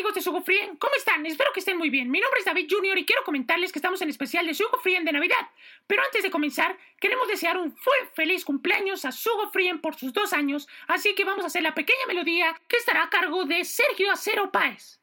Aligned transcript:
amigos 0.00 0.14
de 0.14 0.22
Sugo 0.22 0.40
Frien, 0.40 0.76
¿cómo 0.76 0.94
están? 0.94 1.26
Espero 1.26 1.50
que 1.52 1.60
estén 1.60 1.76
muy 1.76 1.90
bien. 1.90 2.10
Mi 2.10 2.20
nombre 2.20 2.40
es 2.40 2.46
David 2.46 2.68
Junior 2.70 2.96
y 2.96 3.04
quiero 3.04 3.22
comentarles 3.22 3.70
que 3.70 3.78
estamos 3.78 4.00
en 4.00 4.08
especial 4.08 4.46
de 4.46 4.54
Sugo 4.54 4.78
Frien 4.82 5.04
de 5.04 5.12
Navidad. 5.12 5.50
Pero 5.86 6.02
antes 6.02 6.22
de 6.22 6.30
comenzar, 6.30 6.74
queremos 6.98 7.28
desear 7.28 7.58
un 7.58 7.76
feliz 8.14 8.46
cumpleaños 8.46 9.04
a 9.04 9.12
Sugo 9.12 9.50
Frien 9.50 9.82
por 9.82 9.96
sus 9.96 10.14
dos 10.14 10.32
años, 10.32 10.68
así 10.88 11.14
que 11.14 11.26
vamos 11.26 11.44
a 11.44 11.48
hacer 11.48 11.62
la 11.62 11.74
pequeña 11.74 12.06
melodía 12.08 12.58
que 12.66 12.78
estará 12.78 13.02
a 13.02 13.10
cargo 13.10 13.44
de 13.44 13.62
Sergio 13.62 14.10
Acero 14.10 14.50
Páez. 14.50 15.02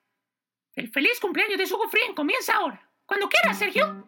El 0.73 0.89
feliz 0.89 1.19
cumpleaños 1.19 1.59
de 1.59 1.67
Sugo 1.67 1.87
Frien 1.89 2.15
comienza 2.15 2.55
ahora. 2.55 2.89
Cuando 3.05 3.29
quieras, 3.29 3.59
Sergio. 3.59 4.03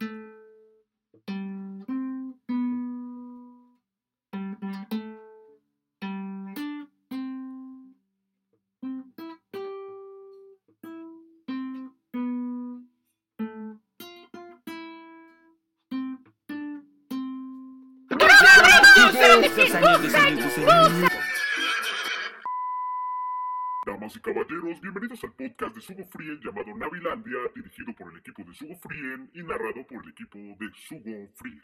Damas 23.86 24.16
y 24.16 24.20
caballeros, 24.20 24.82
bienvenidos 24.82 25.24
al 25.24 25.32
podcast 25.34 25.76
de 25.76 25.82
Sugo 25.82 26.06
Frien 26.06 26.40
llamado 26.42 26.76
Navilandia, 26.76 27.38
dirigido 27.56 27.94
por 27.94 28.12
el 28.12 28.20
equipo 28.20 28.44
de 28.44 28.54
Sugo 28.54 28.76
Frien 28.76 29.30
y 29.34 29.42
narrado 29.44 29.88
por 29.88 30.04
el 30.04 30.10
equipo 30.10 30.38
de 30.38 30.70
Sugo 30.76 31.30
Frien. 31.36 31.62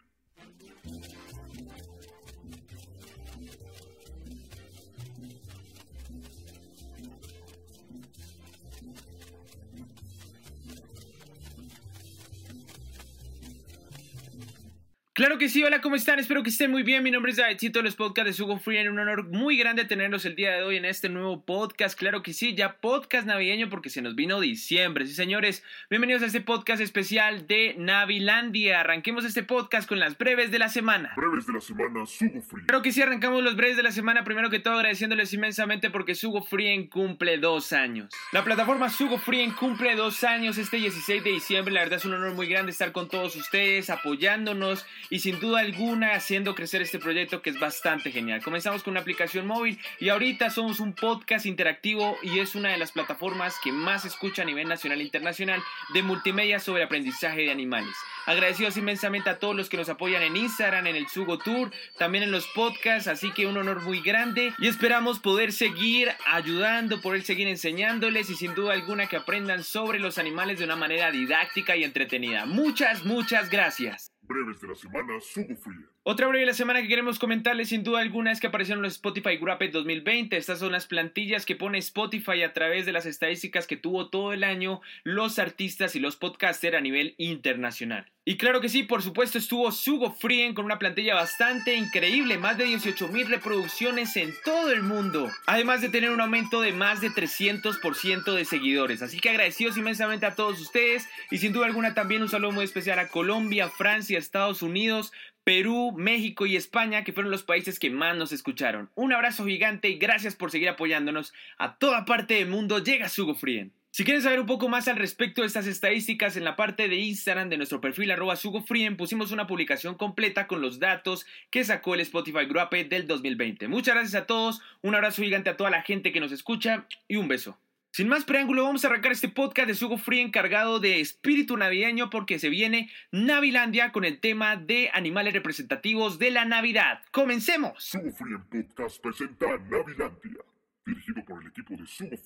Claro 15.15 15.37
que 15.37 15.47
sí, 15.47 15.63
hola, 15.63 15.79
¿cómo 15.79 15.95
están? 15.95 16.19
Espero 16.19 16.43
que 16.43 16.49
estén 16.49 16.69
muy 16.69 16.83
bien. 16.83 17.01
Mi 17.01 17.09
nombre 17.09 17.31
es 17.31 17.37
Davidcito, 17.37 17.81
los 17.81 17.95
podcasts 17.95 18.27
de 18.27 18.33
Sugo 18.33 18.59
Free. 18.59 18.79
En 18.79 18.89
un 18.89 18.99
honor 18.99 19.23
muy 19.29 19.55
grande 19.55 19.85
tenerlos 19.85 20.25
el 20.25 20.35
día 20.35 20.51
de 20.51 20.63
hoy 20.63 20.75
en 20.75 20.83
este 20.83 21.07
nuevo 21.07 21.41
podcast. 21.41 21.97
Claro 21.97 22.21
que 22.21 22.33
sí, 22.33 22.53
ya 22.53 22.75
podcast 22.81 23.25
navideño 23.25 23.69
porque 23.69 23.89
se 23.89 24.01
nos 24.01 24.15
vino 24.15 24.41
diciembre. 24.41 25.07
Sí, 25.07 25.13
señores, 25.13 25.63
bienvenidos 25.89 26.21
a 26.21 26.25
este 26.25 26.41
podcast 26.41 26.81
especial 26.81 27.47
de 27.47 27.75
Navilandia. 27.77 28.81
Arranquemos 28.81 29.23
este 29.23 29.41
podcast 29.41 29.87
con 29.87 30.01
las 30.01 30.17
breves 30.17 30.51
de 30.51 30.59
la 30.59 30.67
semana. 30.67 31.13
Breves 31.15 31.47
de 31.47 31.53
la 31.53 31.61
semana, 31.61 32.05
Sugo 32.05 32.41
Free. 32.41 32.65
Claro 32.65 32.81
que 32.81 32.91
sí, 32.91 33.01
arrancamos 33.01 33.41
los 33.41 33.55
breves 33.55 33.77
de 33.77 33.83
la 33.83 33.93
semana. 33.93 34.25
Primero 34.25 34.49
que 34.49 34.59
todo, 34.59 34.73
agradeciéndoles 34.73 35.31
inmensamente 35.31 35.89
porque 35.91 36.15
Sugo 36.15 36.43
Free 36.43 36.89
cumple 36.89 37.37
dos 37.37 37.71
años. 37.71 38.09
La 38.33 38.43
plataforma 38.43 38.89
Sugo 38.89 39.17
Free 39.17 39.49
cumple 39.51 39.95
dos 39.95 40.25
años 40.25 40.57
este 40.57 40.75
16 40.75 41.23
de 41.23 41.29
diciembre. 41.31 41.73
La 41.73 41.83
verdad 41.83 41.99
es 41.99 42.03
un 42.03 42.15
honor 42.15 42.33
muy 42.33 42.47
grande 42.47 42.73
estar 42.73 42.91
con 42.91 43.07
todos 43.07 43.37
ustedes, 43.37 43.89
apoyándonos 43.89 44.85
y 45.09 45.19
sin 45.19 45.39
duda 45.39 45.59
alguna 45.59 46.13
haciendo 46.13 46.55
crecer 46.55 46.81
este 46.81 46.99
proyecto 46.99 47.41
que 47.41 47.49
es 47.49 47.59
bastante 47.59 48.11
genial. 48.11 48.43
Comenzamos 48.43 48.83
con 48.83 48.91
una 48.91 49.01
aplicación 49.01 49.47
móvil 49.47 49.79
y 49.99 50.09
ahorita 50.09 50.49
somos 50.49 50.79
un 50.79 50.93
podcast 50.93 51.45
interactivo 51.45 52.17
y 52.21 52.39
es 52.39 52.55
una 52.55 52.69
de 52.69 52.77
las 52.77 52.91
plataformas 52.91 53.55
que 53.63 53.71
más 53.71 54.05
escucha 54.05 54.41
a 54.41 54.45
nivel 54.45 54.67
nacional 54.67 54.99
e 54.99 55.03
internacional 55.03 55.61
de 55.93 56.03
multimedia 56.03 56.59
sobre 56.59 56.83
aprendizaje 56.83 57.41
de 57.41 57.51
animales. 57.51 57.95
Agradecidos 58.25 58.77
inmensamente 58.77 59.29
a 59.29 59.37
todos 59.37 59.55
los 59.55 59.69
que 59.69 59.77
nos 59.77 59.89
apoyan 59.89 60.23
en 60.23 60.35
Instagram, 60.35 60.87
en 60.87 60.95
el 60.95 61.07
Sugo 61.07 61.37
Tour, 61.37 61.71
también 61.97 62.23
en 62.23 62.31
los 62.31 62.47
podcasts, 62.47 63.07
así 63.07 63.31
que 63.31 63.45
un 63.45 63.57
honor 63.57 63.81
muy 63.81 64.01
grande 64.01 64.53
y 64.57 64.67
esperamos 64.67 65.19
poder 65.19 65.53
seguir 65.53 66.11
ayudando, 66.25 67.01
poder 67.01 67.21
seguir 67.21 67.47
enseñándoles 67.47 68.29
y 68.29 68.35
sin 68.35 68.55
duda 68.55 68.73
alguna 68.73 69.07
que 69.07 69.17
aprendan 69.17 69.63
sobre 69.63 69.99
los 69.99 70.17
animales 70.17 70.59
de 70.59 70.65
una 70.65 70.75
manera 70.75 71.11
didáctica 71.11 71.75
y 71.75 71.83
entretenida. 71.83 72.45
Muchas, 72.45 73.05
muchas 73.05 73.49
gracias. 73.49 74.14
Breves 74.27 74.61
de 74.61 74.67
la 74.67 74.75
semana, 74.75 75.19
Sugo 75.21 75.55
Free. 75.55 75.85
Otra 76.03 76.27
breve 76.27 76.41
de 76.41 76.47
la 76.47 76.53
semana 76.53 76.81
que 76.81 76.87
queremos 76.87 77.19
comentarles 77.19 77.69
sin 77.69 77.83
duda 77.83 77.99
alguna 77.99 78.31
es 78.31 78.39
que 78.39 78.47
aparecieron 78.47 78.83
los 78.83 78.93
Spotify 78.93 79.37
Wrapped 79.37 79.71
2020. 79.71 80.37
Estas 80.37 80.59
son 80.59 80.71
las 80.71 80.87
plantillas 80.87 81.45
que 81.45 81.55
pone 81.55 81.77
Spotify 81.77 82.43
a 82.43 82.53
través 82.53 82.85
de 82.85 82.91
las 82.91 83.05
estadísticas 83.05 83.67
que 83.67 83.77
tuvo 83.77 84.09
todo 84.09 84.33
el 84.33 84.43
año 84.43 84.81
los 85.03 85.39
artistas 85.39 85.95
y 85.95 85.99
los 85.99 86.15
podcasters 86.15 86.77
a 86.77 86.81
nivel 86.81 87.15
internacional. 87.17 88.11
Y 88.27 88.37
claro 88.37 88.59
que 88.59 88.69
sí, 88.69 88.81
por 88.81 89.03
supuesto 89.03 89.37
estuvo 89.37 89.71
Sugo 89.71 90.11
Frien 90.11 90.55
con 90.55 90.65
una 90.65 90.79
plantilla 90.79 91.13
bastante 91.13 91.75
increíble, 91.75 92.39
más 92.39 92.57
de 92.57 92.63
18 92.63 93.07
mil 93.09 93.27
reproducciones 93.27 94.17
en 94.17 94.33
todo 94.43 94.71
el 94.71 94.81
mundo, 94.81 95.29
además 95.45 95.81
de 95.81 95.89
tener 95.89 96.09
un 96.09 96.19
aumento 96.19 96.59
de 96.59 96.71
más 96.71 97.01
de 97.01 97.11
300% 97.11 98.33
de 98.33 98.45
seguidores. 98.45 99.03
Así 99.03 99.19
que 99.19 99.29
agradecidos 99.29 99.77
inmensamente 99.77 100.25
a 100.25 100.33
todos 100.33 100.59
ustedes 100.59 101.07
y 101.29 101.37
sin 101.37 101.53
duda 101.53 101.67
alguna 101.67 101.93
también 101.93 102.23
un 102.23 102.29
saludo 102.29 102.51
muy 102.51 102.65
especial 102.65 102.97
a 102.97 103.09
Colombia, 103.09 103.69
Francia, 103.69 104.17
Estados 104.17 104.63
Unidos, 104.63 105.13
Perú, 105.43 105.93
México 105.95 106.47
y 106.47 106.55
España, 106.55 107.03
que 107.03 107.13
fueron 107.13 107.31
los 107.31 107.43
países 107.43 107.77
que 107.77 107.91
más 107.91 108.17
nos 108.17 108.31
escucharon. 108.31 108.89
Un 108.95 109.13
abrazo 109.13 109.45
gigante 109.45 109.89
y 109.89 109.99
gracias 109.99 110.35
por 110.35 110.49
seguir 110.49 110.69
apoyándonos. 110.69 111.31
A 111.59 111.77
toda 111.77 112.05
parte 112.05 112.33
del 112.33 112.49
mundo 112.49 112.79
llega 112.79 113.07
Sugo 113.07 113.35
Frien. 113.35 113.71
Si 113.95 114.03
quieren 114.03 114.21
saber 114.21 114.41
un 114.41 114.45
poco 114.45 114.67
más 114.67 114.89
al 114.89 114.97
respecto 114.97 115.39
de 115.39 115.47
estas 115.47 115.67
estadísticas, 115.67 116.35
en 116.35 116.43
la 116.43 116.57
parte 116.57 116.89
de 116.89 116.97
Instagram 116.97 117.47
de 117.47 117.55
nuestro 117.55 117.79
perfil 117.79 118.11
arroba 118.11 118.35
SugoFrien 118.35 118.97
pusimos 118.97 119.31
una 119.31 119.47
publicación 119.47 119.95
completa 119.95 120.47
con 120.47 120.59
los 120.59 120.79
datos 120.79 121.25
que 121.49 121.63
sacó 121.63 121.93
el 121.93 122.01
Spotify 122.01 122.43
Gruape 122.45 122.83
del 122.83 123.07
2020. 123.07 123.69
Muchas 123.69 123.95
gracias 123.95 124.21
a 124.21 124.25
todos, 124.25 124.61
un 124.81 124.95
abrazo 124.95 125.21
gigante 125.21 125.49
a 125.49 125.55
toda 125.55 125.69
la 125.69 125.81
gente 125.81 126.11
que 126.11 126.19
nos 126.19 126.33
escucha 126.33 126.87
y 127.07 127.15
un 127.15 127.29
beso. 127.29 127.57
Sin 127.91 128.09
más 128.09 128.25
preámbulo, 128.25 128.65
vamos 128.65 128.83
a 128.83 128.89
arrancar 128.89 129.13
este 129.13 129.29
podcast 129.29 129.69
de 129.69 129.75
Sugo 129.75 129.97
Free 129.97 130.19
encargado 130.19 130.81
de 130.81 130.99
espíritu 130.99 131.55
navideño 131.55 132.09
porque 132.09 132.37
se 132.37 132.49
viene 132.49 132.91
Navilandia 133.11 133.93
con 133.93 134.03
el 134.03 134.19
tema 134.19 134.57
de 134.57 134.89
animales 134.93 135.33
representativos 135.33 136.19
de 136.19 136.31
la 136.31 136.43
Navidad. 136.43 136.99
¡Comencemos! 137.11 137.81
Sugo 137.81 138.11
Free 138.11 138.35
Podcast 138.51 139.01
presenta 139.01 139.45
Navilandia, 139.69 140.43
dirigido 140.85 141.23
por 141.23 141.41
el 141.41 141.47
equipo 141.47 141.77
de 141.77 141.87
Sugo. 141.87 142.17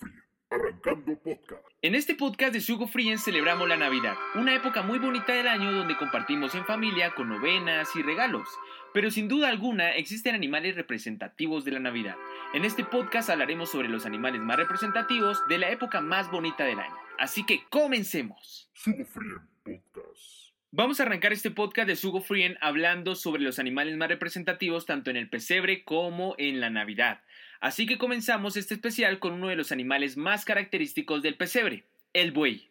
Arrancando 0.51 1.15
podcast. 1.19 1.63
En 1.83 1.93
este 1.93 2.15
podcast 2.15 2.51
de 2.53 2.59
Sugo 2.59 2.87
Frien 2.87 3.19
celebramos 3.19 3.69
la 3.69 3.77
Navidad, 3.77 4.15
una 4.33 4.55
época 4.55 4.81
muy 4.81 4.97
bonita 4.97 5.31
del 5.31 5.47
año 5.47 5.71
donde 5.71 5.95
compartimos 5.95 6.55
en 6.55 6.65
familia 6.65 7.13
con 7.13 7.29
novenas 7.29 7.95
y 7.95 8.01
regalos. 8.01 8.49
Pero 8.91 9.11
sin 9.11 9.27
duda 9.27 9.49
alguna 9.49 9.91
existen 9.91 10.33
animales 10.33 10.75
representativos 10.75 11.65
de 11.65 11.73
la 11.73 11.79
Navidad. 11.79 12.15
En 12.55 12.65
este 12.65 12.83
podcast 12.83 13.29
hablaremos 13.29 13.69
sobre 13.69 13.89
los 13.89 14.07
animales 14.07 14.41
más 14.41 14.57
representativos 14.57 15.39
de 15.47 15.59
la 15.59 15.69
época 15.69 16.01
más 16.01 16.31
bonita 16.31 16.63
del 16.63 16.79
año. 16.79 16.97
Así 17.19 17.45
que 17.45 17.65
comencemos. 17.69 18.71
Sugo 18.73 19.05
Free 19.05 19.35
Podcast. 19.63 20.48
Vamos 20.71 20.99
a 20.99 21.03
arrancar 21.03 21.33
este 21.33 21.49
podcast 21.49 21.87
de 21.87 21.95
Sugo 21.95 22.21
Frien 22.21 22.55
hablando 22.61 23.15
sobre 23.15 23.41
los 23.41 23.57
animales 23.57 23.97
más 23.97 24.07
representativos 24.07 24.85
tanto 24.85 25.09
en 25.09 25.17
el 25.17 25.27
pesebre 25.27 25.83
como 25.83 26.35
en 26.37 26.59
la 26.59 26.69
Navidad. 26.69 27.21
Así 27.59 27.87
que 27.87 27.97
comenzamos 27.97 28.55
este 28.55 28.75
especial 28.75 29.17
con 29.17 29.33
uno 29.33 29.47
de 29.47 29.55
los 29.55 29.71
animales 29.71 30.15
más 30.15 30.45
característicos 30.45 31.23
del 31.23 31.37
pesebre, 31.37 31.85
el 32.13 32.31
buey. 32.31 32.69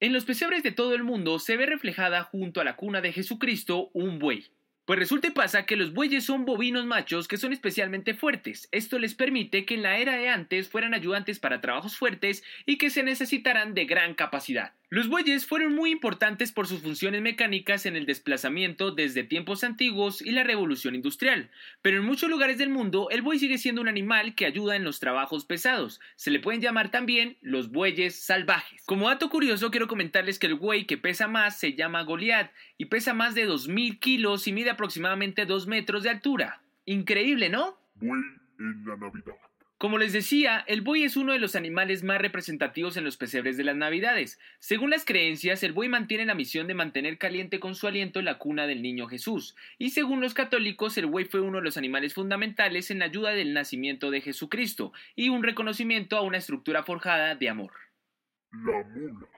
En 0.00 0.12
los 0.12 0.24
pesebres 0.24 0.64
de 0.64 0.72
todo 0.72 0.96
el 0.96 1.04
mundo 1.04 1.38
se 1.38 1.56
ve 1.56 1.66
reflejada 1.66 2.24
junto 2.24 2.60
a 2.60 2.64
la 2.64 2.74
cuna 2.74 3.00
de 3.00 3.12
Jesucristo 3.12 3.90
un 3.92 4.18
buey. 4.18 4.46
Pues 4.84 4.98
resulta 4.98 5.28
y 5.28 5.30
pasa 5.30 5.64
que 5.64 5.76
los 5.76 5.92
bueyes 5.92 6.24
son 6.24 6.44
bovinos 6.44 6.86
machos 6.86 7.28
que 7.28 7.36
son 7.36 7.52
especialmente 7.52 8.14
fuertes. 8.14 8.68
Esto 8.72 8.98
les 8.98 9.14
permite 9.14 9.64
que 9.64 9.74
en 9.74 9.82
la 9.84 9.98
era 9.98 10.16
de 10.16 10.28
antes 10.28 10.68
fueran 10.68 10.92
ayudantes 10.92 11.38
para 11.38 11.60
trabajos 11.60 11.96
fuertes 11.96 12.42
y 12.66 12.78
que 12.78 12.90
se 12.90 13.04
necesitaran 13.04 13.74
de 13.74 13.84
gran 13.84 14.14
capacidad. 14.14 14.72
Los 14.90 15.08
bueyes 15.08 15.44
fueron 15.44 15.74
muy 15.74 15.90
importantes 15.90 16.50
por 16.50 16.66
sus 16.66 16.80
funciones 16.80 17.20
mecánicas 17.20 17.84
en 17.84 17.94
el 17.94 18.06
desplazamiento 18.06 18.90
desde 18.90 19.22
tiempos 19.22 19.62
antiguos 19.62 20.22
y 20.22 20.30
la 20.30 20.44
revolución 20.44 20.94
industrial, 20.94 21.50
pero 21.82 21.98
en 21.98 22.06
muchos 22.06 22.30
lugares 22.30 22.56
del 22.56 22.70
mundo 22.70 23.08
el 23.10 23.20
buey 23.20 23.38
sigue 23.38 23.58
siendo 23.58 23.82
un 23.82 23.88
animal 23.88 24.34
que 24.34 24.46
ayuda 24.46 24.76
en 24.76 24.84
los 24.84 24.98
trabajos 24.98 25.44
pesados. 25.44 26.00
Se 26.16 26.30
le 26.30 26.40
pueden 26.40 26.62
llamar 26.62 26.90
también 26.90 27.36
los 27.42 27.70
bueyes 27.70 28.18
salvajes. 28.18 28.82
Como 28.86 29.08
dato 29.08 29.28
curioso 29.28 29.70
quiero 29.70 29.88
comentarles 29.88 30.38
que 30.38 30.46
el 30.46 30.54
buey 30.54 30.86
que 30.86 30.96
pesa 30.96 31.28
más 31.28 31.58
se 31.58 31.74
llama 31.74 32.04
Goliath 32.04 32.50
y 32.78 32.86
pesa 32.86 33.12
más 33.12 33.34
de 33.34 33.46
2.000 33.46 33.98
kilos 33.98 34.48
y 34.48 34.52
mide 34.52 34.70
aproximadamente 34.70 35.44
2 35.44 35.66
metros 35.66 36.02
de 36.02 36.08
altura. 36.08 36.62
Increíble, 36.86 37.50
¿no? 37.50 37.78
Buey 37.96 38.22
en 38.58 38.84
la 38.86 38.96
Navidad. 38.96 39.47
Como 39.78 39.96
les 39.98 40.12
decía, 40.12 40.64
el 40.66 40.80
buey 40.80 41.04
es 41.04 41.16
uno 41.16 41.32
de 41.32 41.38
los 41.38 41.54
animales 41.54 42.02
más 42.02 42.20
representativos 42.20 42.96
en 42.96 43.04
los 43.04 43.16
pesebres 43.16 43.56
de 43.56 43.62
las 43.62 43.76
Navidades. 43.76 44.40
Según 44.58 44.90
las 44.90 45.04
creencias, 45.04 45.62
el 45.62 45.72
buey 45.72 45.88
mantiene 45.88 46.26
la 46.26 46.34
misión 46.34 46.66
de 46.66 46.74
mantener 46.74 47.16
caliente 47.16 47.60
con 47.60 47.76
su 47.76 47.86
aliento 47.86 48.20
la 48.20 48.38
cuna 48.38 48.66
del 48.66 48.82
niño 48.82 49.06
Jesús, 49.06 49.54
y 49.78 49.90
según 49.90 50.20
los 50.20 50.34
católicos, 50.34 50.98
el 50.98 51.06
buey 51.06 51.26
fue 51.26 51.42
uno 51.42 51.58
de 51.58 51.64
los 51.64 51.76
animales 51.76 52.12
fundamentales 52.12 52.90
en 52.90 52.98
la 52.98 53.04
ayuda 53.04 53.30
del 53.30 53.54
nacimiento 53.54 54.10
de 54.10 54.20
Jesucristo, 54.20 54.92
y 55.14 55.28
un 55.28 55.44
reconocimiento 55.44 56.16
a 56.16 56.22
una 56.22 56.38
estructura 56.38 56.82
forjada 56.82 57.36
de 57.36 57.48
amor. 57.48 57.72
La 58.50 58.82
mula. 58.82 59.37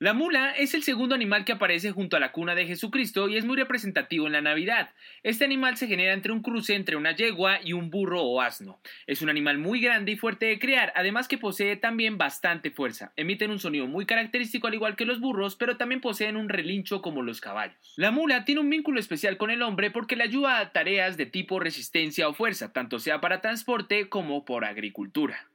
La 0.00 0.14
mula 0.14 0.52
es 0.52 0.74
el 0.74 0.84
segundo 0.84 1.16
animal 1.16 1.44
que 1.44 1.50
aparece 1.50 1.90
junto 1.90 2.16
a 2.16 2.20
la 2.20 2.30
cuna 2.30 2.54
de 2.54 2.66
Jesucristo 2.66 3.28
y 3.28 3.36
es 3.36 3.44
muy 3.44 3.56
representativo 3.56 4.28
en 4.28 4.32
la 4.32 4.40
Navidad. 4.40 4.90
Este 5.24 5.44
animal 5.44 5.76
se 5.76 5.88
genera 5.88 6.12
entre 6.12 6.30
un 6.30 6.40
cruce 6.40 6.76
entre 6.76 6.94
una 6.94 7.16
yegua 7.16 7.58
y 7.64 7.72
un 7.72 7.90
burro 7.90 8.22
o 8.22 8.40
asno. 8.40 8.78
Es 9.08 9.22
un 9.22 9.28
animal 9.28 9.58
muy 9.58 9.80
grande 9.80 10.12
y 10.12 10.16
fuerte 10.16 10.46
de 10.46 10.60
criar, 10.60 10.92
además 10.94 11.26
que 11.26 11.36
posee 11.36 11.74
también 11.74 12.16
bastante 12.16 12.70
fuerza. 12.70 13.12
Emiten 13.16 13.50
un 13.50 13.58
sonido 13.58 13.88
muy 13.88 14.06
característico 14.06 14.68
al 14.68 14.74
igual 14.74 14.94
que 14.94 15.04
los 15.04 15.18
burros, 15.18 15.56
pero 15.56 15.76
también 15.76 16.00
poseen 16.00 16.36
un 16.36 16.48
relincho 16.48 17.02
como 17.02 17.22
los 17.22 17.40
caballos. 17.40 17.94
La 17.96 18.12
mula 18.12 18.44
tiene 18.44 18.60
un 18.60 18.70
vínculo 18.70 19.00
especial 19.00 19.36
con 19.36 19.50
el 19.50 19.62
hombre 19.62 19.90
porque 19.90 20.14
le 20.14 20.22
ayuda 20.22 20.60
a 20.60 20.70
tareas 20.70 21.16
de 21.16 21.26
tipo 21.26 21.58
resistencia 21.58 22.28
o 22.28 22.34
fuerza, 22.34 22.72
tanto 22.72 23.00
sea 23.00 23.20
para 23.20 23.40
transporte 23.40 24.08
como 24.08 24.44
por 24.44 24.64
agricultura. 24.64 25.48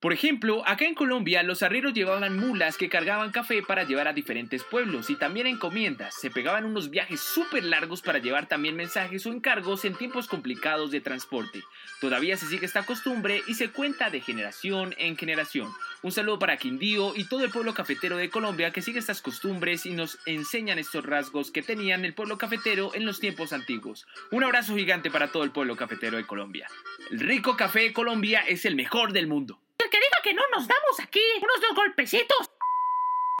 Por 0.00 0.14
ejemplo, 0.14 0.66
acá 0.66 0.86
en 0.86 0.94
Colombia 0.94 1.42
los 1.42 1.62
arrieros 1.62 1.92
llevaban 1.92 2.34
mulas 2.34 2.78
que 2.78 2.88
cargaban 2.88 3.32
café 3.32 3.62
para 3.62 3.84
llevar 3.84 4.08
a 4.08 4.14
diferentes 4.14 4.64
pueblos 4.64 5.10
y 5.10 5.16
también 5.16 5.46
encomiendas. 5.46 6.14
Se 6.18 6.30
pegaban 6.30 6.64
unos 6.64 6.88
viajes 6.88 7.20
súper 7.20 7.64
largos 7.64 8.00
para 8.00 8.18
llevar 8.18 8.46
también 8.46 8.76
mensajes 8.76 9.26
o 9.26 9.30
encargos 9.30 9.84
en 9.84 9.94
tiempos 9.94 10.26
complicados 10.26 10.90
de 10.90 11.02
transporte. 11.02 11.62
Todavía 12.00 12.38
se 12.38 12.46
sigue 12.46 12.64
esta 12.64 12.86
costumbre 12.86 13.42
y 13.46 13.56
se 13.56 13.72
cuenta 13.72 14.08
de 14.08 14.22
generación 14.22 14.94
en 14.96 15.18
generación. 15.18 15.70
Un 16.00 16.12
saludo 16.12 16.38
para 16.38 16.56
Quindío 16.56 17.12
y 17.14 17.24
todo 17.24 17.44
el 17.44 17.50
pueblo 17.50 17.74
cafetero 17.74 18.16
de 18.16 18.30
Colombia 18.30 18.72
que 18.72 18.80
sigue 18.80 19.00
estas 19.00 19.20
costumbres 19.20 19.84
y 19.84 19.92
nos 19.92 20.18
enseñan 20.24 20.78
estos 20.78 21.04
rasgos 21.04 21.50
que 21.50 21.60
tenían 21.60 22.06
el 22.06 22.14
pueblo 22.14 22.38
cafetero 22.38 22.94
en 22.94 23.04
los 23.04 23.20
tiempos 23.20 23.52
antiguos. 23.52 24.06
Un 24.30 24.44
abrazo 24.44 24.74
gigante 24.76 25.10
para 25.10 25.30
todo 25.30 25.44
el 25.44 25.50
pueblo 25.50 25.76
cafetero 25.76 26.16
de 26.16 26.26
Colombia. 26.26 26.68
El 27.10 27.20
rico 27.20 27.54
café 27.54 27.80
de 27.80 27.92
Colombia 27.92 28.40
es 28.48 28.64
el 28.64 28.76
mejor 28.76 29.12
del 29.12 29.26
mundo. 29.26 29.60
El 29.90 29.98
que 29.98 30.06
diga 30.06 30.22
que 30.22 30.34
no 30.34 30.42
nos 30.54 30.68
damos 30.68 31.00
aquí 31.02 31.20
unos 31.38 31.60
dos 31.60 31.74
golpecitos. 31.74 32.50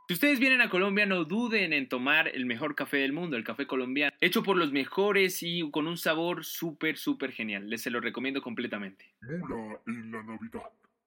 Si 0.08 0.14
ustedes 0.14 0.40
vienen 0.40 0.60
a 0.60 0.68
Colombia, 0.68 1.06
no 1.06 1.24
duden 1.24 1.72
en 1.72 1.88
tomar 1.88 2.26
el 2.26 2.44
mejor 2.44 2.74
café 2.74 2.96
del 2.96 3.12
mundo, 3.12 3.36
el 3.36 3.44
café 3.44 3.68
colombiano, 3.68 4.12
hecho 4.20 4.42
por 4.42 4.56
los 4.56 4.72
mejores 4.72 5.44
y 5.44 5.70
con 5.70 5.86
un 5.86 5.96
sabor 5.96 6.44
súper, 6.44 6.96
súper 6.96 7.30
genial. 7.30 7.70
Les 7.70 7.82
se 7.82 7.90
lo 7.90 8.00
recomiendo 8.00 8.42
completamente. 8.42 9.14
Mula 9.22 9.80
en 9.86 10.10
la 10.10 10.24
Navidad. 10.24 10.62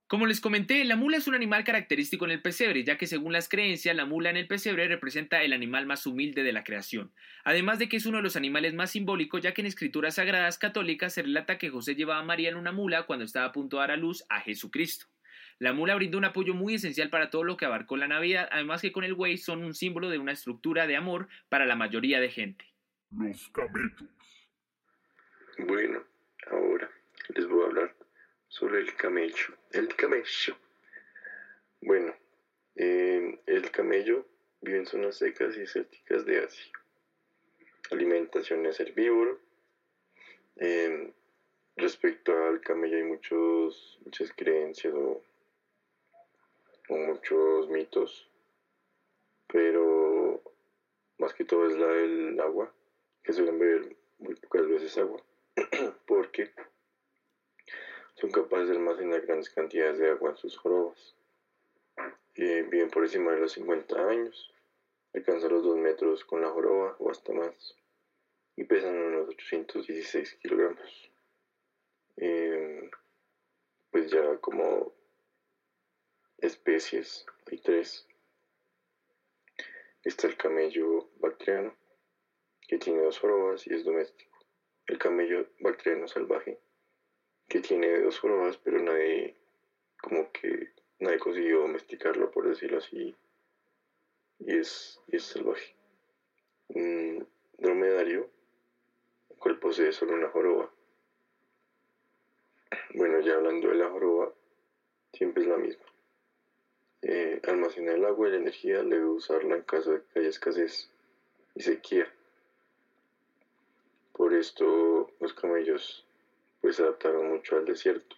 Como 0.08 0.28
les 0.28 0.40
comenté, 0.40 0.86
la 0.86 0.96
mula 0.96 1.18
es 1.18 1.28
un 1.28 1.36
animal 1.36 1.66
característico 1.66 2.24
en 2.24 2.32
el 2.32 2.42
pesebre, 2.42 2.86
ya 2.86 2.98
que 2.98 3.08
según 3.08 3.34
las 3.34 3.50
creencias, 3.50 3.94
la 3.98 4.06
mula 4.06 4.30
en 4.30 4.38
el 4.38 4.48
pesebre 4.48 4.88
representa 4.88 5.44
el 5.44 5.52
animal 5.52 5.86
más 5.86 6.06
humilde 6.06 6.44
de 6.44 6.54
la 6.54 6.64
creación. 6.64 7.12
Además 7.44 7.80
de 7.80 7.90
que 7.90 7.98
es 7.98 8.06
uno 8.06 8.18
de 8.18 8.24
los 8.24 8.38
animales 8.38 8.74
más 8.74 8.92
simbólicos, 8.92 9.42
ya 9.42 9.54
que 9.54 9.60
en 9.60 9.68
escrituras 9.68 10.16
sagradas 10.16 10.58
católicas 10.58 11.14
se 11.14 11.24
relata 11.24 11.58
que 11.58 11.70
José 11.70 11.96
llevaba 11.96 12.22
a 12.22 12.24
María 12.24 12.48
en 12.48 12.56
una 12.56 12.72
mula 12.72 13.04
cuando 13.04 13.26
estaba 13.26 13.48
a 13.48 13.52
punto 13.52 13.76
de 13.76 13.82
dar 13.82 13.92
a 13.92 13.98
luz 13.98 14.24
a 14.30 14.40
Jesucristo. 14.40 15.08
La 15.60 15.74
mula 15.74 15.96
brindó 15.96 16.18
un 16.18 16.26
apoyo 16.26 16.54
muy 16.54 16.76
esencial 16.76 17.10
para 17.10 17.30
todo 17.30 17.44
lo 17.44 17.58
que 17.58 17.66
abarcó 17.66 17.98
la 17.98 18.08
Navidad, 18.08 18.48
además 18.52 18.82
que 18.82 18.92
con 18.92 19.04
el 19.04 19.14
güey 19.14 19.38
son 19.38 19.64
un 19.64 19.74
símbolo 19.74 20.10
de 20.10 20.18
una 20.18 20.32
estructura 20.32 20.88
de 20.88 20.96
amor 20.96 21.28
para 21.50 21.66
la 21.66 21.76
mayoría 21.76 22.20
de 22.20 22.30
gente. 22.30 22.66
Los 23.12 23.50
camellos. 23.50 24.10
Bueno, 25.60 26.04
ahora 26.50 26.90
les 27.36 27.48
voy 27.48 27.64
a 27.64 27.68
hablar 27.68 27.96
sobre 28.48 28.80
el 28.80 28.96
camello. 28.96 29.56
El 29.72 29.88
camello. 29.96 30.58
Bueno, 31.82 32.16
eh, 32.76 33.40
el 33.46 33.72
camello 33.72 34.28
vive 34.62 34.80
en 34.80 34.86
zonas 34.88 35.18
secas 35.18 35.56
y 35.56 35.60
desérticas 35.60 36.26
de 36.26 36.40
Asia. 36.40 36.72
Alimentación 37.92 38.66
es 38.66 38.80
herbívoro. 38.80 39.40
Eh, 40.56 41.14
respecto 41.76 42.32
al 42.46 42.62
camello 42.62 42.98
hay 42.98 43.04
muchos, 43.04 44.00
muchas 44.06 44.32
creencias 44.34 44.94
o, 44.94 45.22
o 46.90 46.98
muchos 46.98 47.70
mitos, 47.70 48.30
pero 49.48 50.42
más 51.18 51.34
que 51.34 51.46
todo 51.46 51.68
es 51.68 51.78
la 51.78 51.88
del 51.88 52.40
agua, 52.40 52.74
que 53.24 53.34
suelen 53.34 53.60
beber 53.60 53.96
muy 54.20 54.36
pocas 54.36 54.68
veces 54.68 54.98
agua, 54.98 55.22
porque 56.08 56.52
son 58.16 58.32
capaces 58.32 58.70
de 58.70 58.76
almacenar 58.76 59.22
grandes 59.22 59.50
cantidades 59.50 60.00
de 60.00 60.10
agua 60.10 60.32
en 60.32 60.38
sus 60.38 60.58
jorobas. 60.58 61.16
Eh, 62.36 62.66
viven 62.70 62.90
por 62.90 63.04
encima 63.04 63.32
de 63.32 63.40
los 63.40 63.54
50 63.54 64.10
años, 64.10 64.54
alcanzan 65.14 65.52
los 65.52 65.64
2 65.64 65.78
metros 65.78 66.26
con 66.26 66.42
la 66.42 66.50
joroba 66.50 66.96
o 67.00 67.12
hasta 67.12 67.32
más, 67.32 67.78
y 68.56 68.64
pesan 68.64 68.98
unos 68.98 69.30
816 69.30 70.36
kilogramos. 70.42 71.12
Eh, 72.18 72.90
pues 73.92 74.10
ya 74.12 74.38
como 74.38 74.94
especies, 76.44 77.26
hay 77.50 77.58
tres. 77.60 78.06
Está 80.04 80.28
el 80.28 80.36
camello 80.36 81.10
bactriano, 81.20 81.76
que 82.68 82.78
tiene 82.78 83.02
dos 83.02 83.20
jorobas 83.20 83.66
y 83.66 83.74
es 83.74 83.86
doméstico. 83.86 84.38
El 84.88 84.98
camello 84.98 85.48
bactriano 85.60 86.08
salvaje, 86.08 86.60
que 87.48 87.62
tiene 87.62 88.02
dos 88.02 88.20
jorobas, 88.20 88.58
pero 88.58 88.80
nadie, 88.80 89.38
como 90.02 90.32
que 90.34 90.74
nadie 91.00 91.20
consiguió 91.20 91.62
domesticarlo, 91.62 92.30
por 92.32 92.50
decirlo 92.50 92.80
así, 92.80 93.16
y 94.40 94.58
es, 94.58 95.00
y 95.08 95.16
es 95.16 95.24
salvaje. 95.24 95.76
Un 96.68 97.26
dromedario, 97.58 98.30
el 99.30 99.38
cual 99.38 99.60
posee 99.60 99.94
solo 99.94 100.14
una 100.16 100.30
joroba. 100.30 100.70
Bueno, 102.96 103.22
ya 103.22 103.36
hablando 103.36 103.70
de 103.70 103.76
la 103.76 103.90
joroba, 103.90 104.34
siempre 105.14 105.44
es 105.44 105.50
la 105.50 105.58
misma. 105.58 105.93
Eh, 107.06 107.42
almacenar 107.44 107.96
el 107.96 108.06
agua 108.06 108.30
y 108.30 108.32
la 108.32 108.38
energía 108.38 108.82
debe 108.82 109.04
usarla 109.04 109.58
en 109.58 109.64
caso 109.64 109.92
de 109.92 110.02
que 110.04 110.20
haya 110.20 110.30
escasez 110.30 110.90
y 111.54 111.62
sequía. 111.62 112.10
Por 114.14 114.34
esto 114.34 115.12
los 115.20 115.34
camellos 115.34 116.06
pues 116.62 116.78
se 116.78 116.84
adaptaron 116.84 117.28
mucho 117.30 117.58
al 117.58 117.66
desierto, 117.66 118.16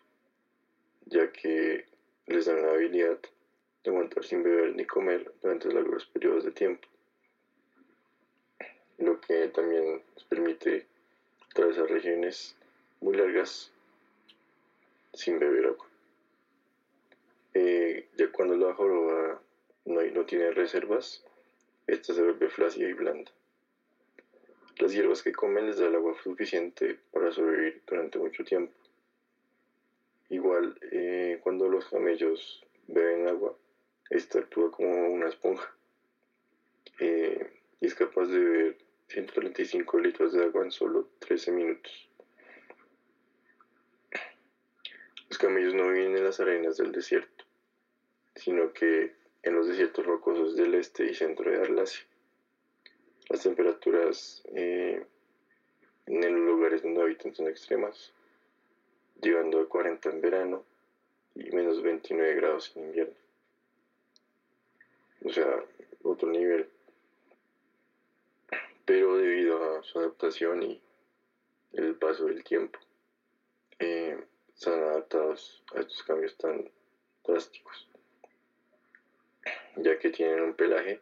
ya 1.05 1.31
que 1.31 1.85
les 2.27 2.45
dan 2.45 2.61
la 2.61 2.73
habilidad 2.73 3.17
de 3.83 3.89
aguantar 3.89 4.23
sin 4.23 4.43
beber 4.43 4.75
ni 4.75 4.85
comer 4.85 5.33
durante 5.41 5.73
largos 5.73 6.05
periodos 6.05 6.43
de 6.43 6.51
tiempo, 6.51 6.87
lo 8.99 9.19
que 9.19 9.47
también 9.47 10.03
les 10.15 10.23
permite 10.25 10.85
atravesar 11.49 11.89
regiones 11.89 12.55
muy 13.01 13.17
largas 13.17 13.71
sin 15.13 15.39
beber 15.39 15.65
agua. 15.65 15.84
Eh, 17.55 18.09
ya 18.17 18.29
cuando 18.33 18.57
la 18.57 18.73
joroba 18.73 19.41
no, 19.85 20.25
tiene 20.25 20.51
reservas, 20.51 21.23
esta 21.87 22.13
se 22.13 22.21
vuelve 22.21 22.49
flácida 22.49 22.89
y 22.89 22.93
blanda. 22.93 23.31
Las 24.77 24.91
hierbas 24.91 25.23
que 25.23 25.31
comen 25.31 25.67
les 25.67 25.77
da 25.77 25.87
el 25.87 25.95
agua 25.95 26.15
suficiente 26.21 26.99
para 27.13 27.31
sobrevivir 27.31 27.81
durante 27.87 28.19
mucho 28.19 28.43
tiempo. 28.43 28.73
Igual, 30.29 30.77
eh, 30.91 31.39
cuando 31.41 31.69
los 31.69 31.85
camellos 31.85 32.65
beben 32.87 33.29
agua, 33.29 33.55
esta 34.09 34.39
actúa 34.39 34.69
como 34.69 35.07
una 35.07 35.29
esponja 35.29 35.73
eh, 36.99 37.53
y 37.79 37.85
es 37.85 37.95
capaz 37.95 38.25
de 38.25 38.39
beber 38.39 38.77
135 39.07 39.99
litros 39.99 40.33
de 40.33 40.43
agua 40.43 40.63
en 40.63 40.71
solo 40.71 41.07
13 41.19 41.51
minutos. 41.53 42.09
Los 45.29 45.37
camellos 45.37 45.73
no 45.73 45.89
viven 45.89 46.15
en 46.15 46.23
las 46.23 46.39
arenas 46.39 46.77
del 46.77 46.91
desierto, 46.91 47.34
sino 48.35 48.73
que 48.73 49.13
en 49.43 49.55
los 49.55 49.67
desiertos 49.67 50.05
rocosos 50.05 50.55
del 50.55 50.73
este 50.75 51.05
y 51.05 51.13
centro 51.13 51.49
de 51.49 51.57
Arlasia. 51.57 52.05
Las 53.29 53.43
temperaturas 53.43 54.43
eh, 54.53 55.05
en 56.05 56.21
los 56.21 56.55
lugares 56.55 56.83
donde 56.83 57.01
habitan 57.01 57.33
son 57.33 57.47
extremas, 57.47 58.11
llegando 59.21 59.59
a 59.59 59.69
40 59.69 60.09
en 60.09 60.21
verano 60.21 60.63
y 61.35 61.51
menos 61.51 61.81
29 61.81 62.35
grados 62.35 62.71
en 62.75 62.85
invierno. 62.85 63.15
O 65.23 65.29
sea, 65.29 65.63
otro 66.03 66.29
nivel. 66.29 66.69
Pero 68.85 69.17
debido 69.17 69.79
a 69.79 69.83
su 69.83 69.99
adaptación 69.99 70.61
y 70.61 70.81
el 71.73 71.95
paso 71.95 72.25
del 72.25 72.43
tiempo, 72.43 72.79
eh, 73.79 74.23
están 74.53 74.81
adaptados 74.83 75.63
a 75.75 75.79
estos 75.79 76.03
cambios 76.03 76.37
tan 76.37 76.69
drásticos, 77.23 77.89
ya 79.77 79.99
que 79.99 80.09
tienen 80.09 80.41
un 80.41 80.53
pelaje 80.53 81.01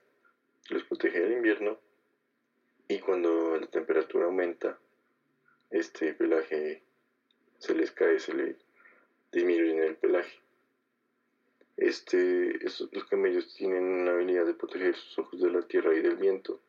que 0.65 0.73
los 0.73 0.83
protege 0.83 1.19
del 1.19 1.33
invierno 1.33 1.79
y 2.87 2.99
cuando 2.99 3.57
la 3.57 3.67
temperatura 3.67 4.25
aumenta, 4.25 4.77
este 5.69 6.13
pelaje 6.13 6.83
se 7.57 7.73
les 7.73 7.91
cae, 7.91 8.19
se 8.19 8.33
le 8.33 8.57
disminuye 9.31 9.87
el 9.87 9.95
pelaje. 9.95 10.39
Este, 11.77 12.59
los 12.59 13.05
camellos 13.09 13.55
tienen 13.55 13.83
una 13.83 14.11
habilidad 14.11 14.45
de 14.45 14.53
proteger 14.53 14.95
sus 14.95 15.19
ojos 15.19 15.41
de 15.41 15.49
la 15.49 15.61
tierra 15.63 15.95
y 15.95 16.01
del 16.01 16.17
viento, 16.17 16.59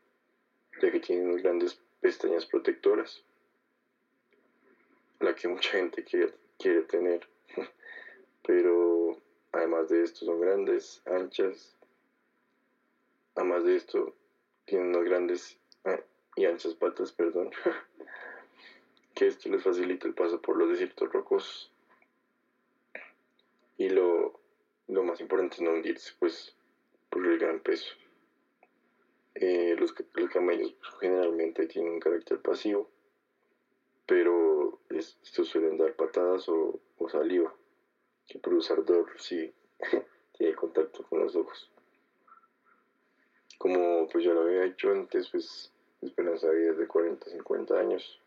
ya 0.81 0.91
que 0.91 1.01
tienen 1.01 1.37
grandes 1.37 1.79
pestañas 2.01 2.47
protectoras, 2.47 3.23
la 5.21 5.35
que 5.35 5.49
mucha 5.49 5.73
gente 5.73 6.05
quiere, 6.05 6.33
quiere 6.59 6.83
tener. 6.83 7.27
Pero 8.47 9.21
además 9.53 9.89
de 9.89 10.05
esto 10.05 10.25
son 10.25 10.41
grandes, 10.41 11.03
anchas 11.07 11.77
además 13.35 13.65
de 13.65 13.77
esto, 13.77 14.15
tienen 14.65 14.89
unas 14.89 15.05
grandes 15.05 15.59
ah, 15.85 16.01
y 16.37 16.45
anchas 16.45 16.75
patas, 16.75 17.13
perdón, 17.13 17.51
que 19.15 19.27
esto 19.27 19.49
les 19.49 19.63
facilita 19.63 20.07
el 20.07 20.15
paso 20.15 20.41
por 20.41 20.57
los 20.57 20.71
desiertos 20.71 21.13
rocosos. 21.13 21.71
Y 23.77 23.89
lo, 23.89 24.41
lo 24.89 25.03
más 25.03 25.21
importante 25.21 25.57
es 25.57 25.63
no 25.63 25.73
hundirse, 25.73 26.13
pues, 26.19 26.55
por 27.11 27.27
el 27.27 27.39
gran 27.39 27.61
peso. 27.61 27.95
Eh, 29.35 29.75
los, 29.79 29.95
los, 30.15 30.31
camellos 30.31 30.77
generalmente 31.01 31.67
tienen 31.67 31.95
un 31.95 32.01
carácter 32.01 32.41
pasivo, 32.41 32.89
pero 34.07 34.81
estos 34.91 35.49
suelen 35.49 35.77
dar 35.77 35.95
patadas 35.95 36.49
o, 36.49 36.81
o 36.99 37.09
saliva, 37.09 37.53
que 38.29 38.39
produce 38.39 38.73
ardor 38.73 39.11
si 39.19 39.53
tiene 40.39 40.55
contacto 40.55 41.05
con 41.09 41.19
los 41.19 41.35
ojos. 41.35 41.74
Como 43.65 44.07
pues 44.09 44.23
yo 44.23 44.35
lo 44.35 44.43
había 44.43 44.67
hecho 44.67 44.91
antes, 44.91 45.31
pues 45.31 45.73
esperanza 46.03 46.49
de 46.49 46.59
vida 46.59 46.73
es 46.73 46.77
de 46.77 46.87
40 46.87 47.31
50 47.31 47.81
años. 47.81 48.21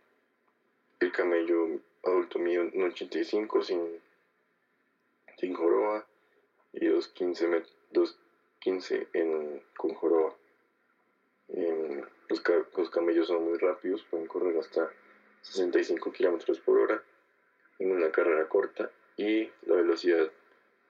El 0.99 1.11
camello 1.11 1.79
adulto 2.03 2.39
mío 2.39 2.63
un 2.73 2.81
85 2.81 3.61
sin, 3.61 4.01
sin 5.37 5.53
joroba 5.53 6.07
y 6.73 6.87
215 6.87 7.65
15 8.61 9.09
en, 9.13 9.61
con 9.77 9.93
joroba. 9.93 10.33
los, 12.29 12.43
los, 12.75 12.89
camellos 12.89 13.27
son 13.27 13.43
muy 13.45 13.59
rápidos, 13.59 14.03
pueden 14.09 14.25
correr 14.25 14.57
hasta 14.57 14.89
65 15.43 16.13
kilómetros 16.13 16.59
por 16.61 16.79
hora 16.79 17.03
en 17.77 17.91
una 17.91 18.11
carrera 18.11 18.49
corta 18.49 18.89
y 19.17 19.47
la 19.67 19.75
velocidad 19.75 20.31